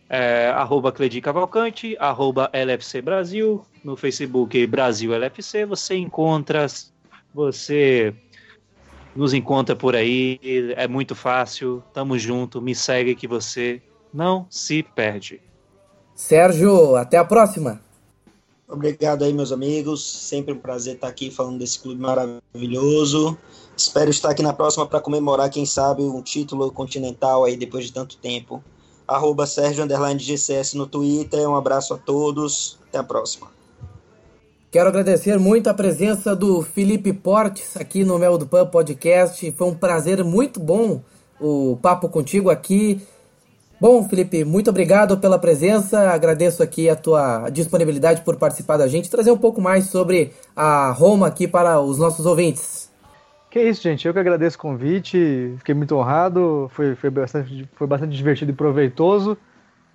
[0.10, 6.68] É, arroba Cledi Cavalcante, arroba LFC Brasil, no Facebook Brasil LFC, você encontra,
[7.34, 8.14] você
[9.16, 10.40] nos encontra por aí,
[10.76, 13.82] é muito fácil, tamo junto, me segue que você
[14.14, 15.42] não se perde.
[16.14, 17.82] Sérgio, até a próxima.
[18.68, 20.04] Obrigado aí, meus amigos.
[20.04, 23.38] Sempre um prazer estar aqui falando desse clube maravilhoso.
[23.78, 27.94] Espero estar aqui na próxima para comemorar, quem sabe, um título continental aí depois de
[27.94, 28.64] tanto tempo.
[29.08, 29.86] Arroba Sérgio
[30.18, 31.48] GCS no Twitter.
[31.50, 32.78] Um abraço a todos.
[32.88, 33.48] Até a próxima.
[34.72, 39.50] Quero agradecer muito a presença do Felipe Portes aqui no Mel do Pan Podcast.
[39.54, 41.02] Foi um prazer muito bom
[41.40, 43.02] o papo contigo aqui.
[43.80, 46.10] Bom, Felipe, muito obrigado pela presença.
[46.10, 50.92] Agradeço aqui a tua disponibilidade por participar da gente, trazer um pouco mais sobre a
[50.92, 52.85] Roma aqui para os nossos ouvintes.
[53.56, 54.06] Que isso, gente.
[54.06, 55.56] Eu que agradeço o convite.
[55.60, 56.70] Fiquei muito honrado.
[56.74, 59.38] Foi, foi, bastante, foi bastante divertido e proveitoso.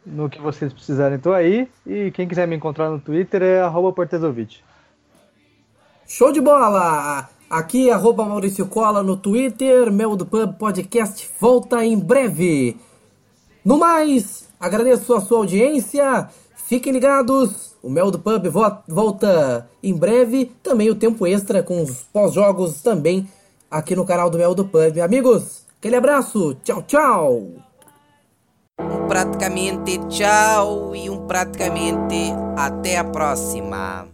[0.07, 1.69] No que vocês precisarem, estou aí.
[1.87, 3.61] E quem quiser me encontrar no Twitter é
[3.95, 4.61] Portezovic.
[6.09, 7.29] Show de bola!
[7.51, 12.79] Aqui, arroba Maurício Cola no Twitter, Mel do Pub Podcast volta em breve.
[13.63, 18.43] No mais, agradeço a sua audiência, fiquem ligados, o Mel do Pub
[18.89, 23.29] volta em breve, também o tempo extra com os pós-jogos também
[23.71, 24.99] aqui no canal do Mel do Pub.
[25.01, 27.47] Amigos, aquele abraço, tchau, tchau!
[28.81, 34.09] Um praticamente tchau e um praticamente até a próxima.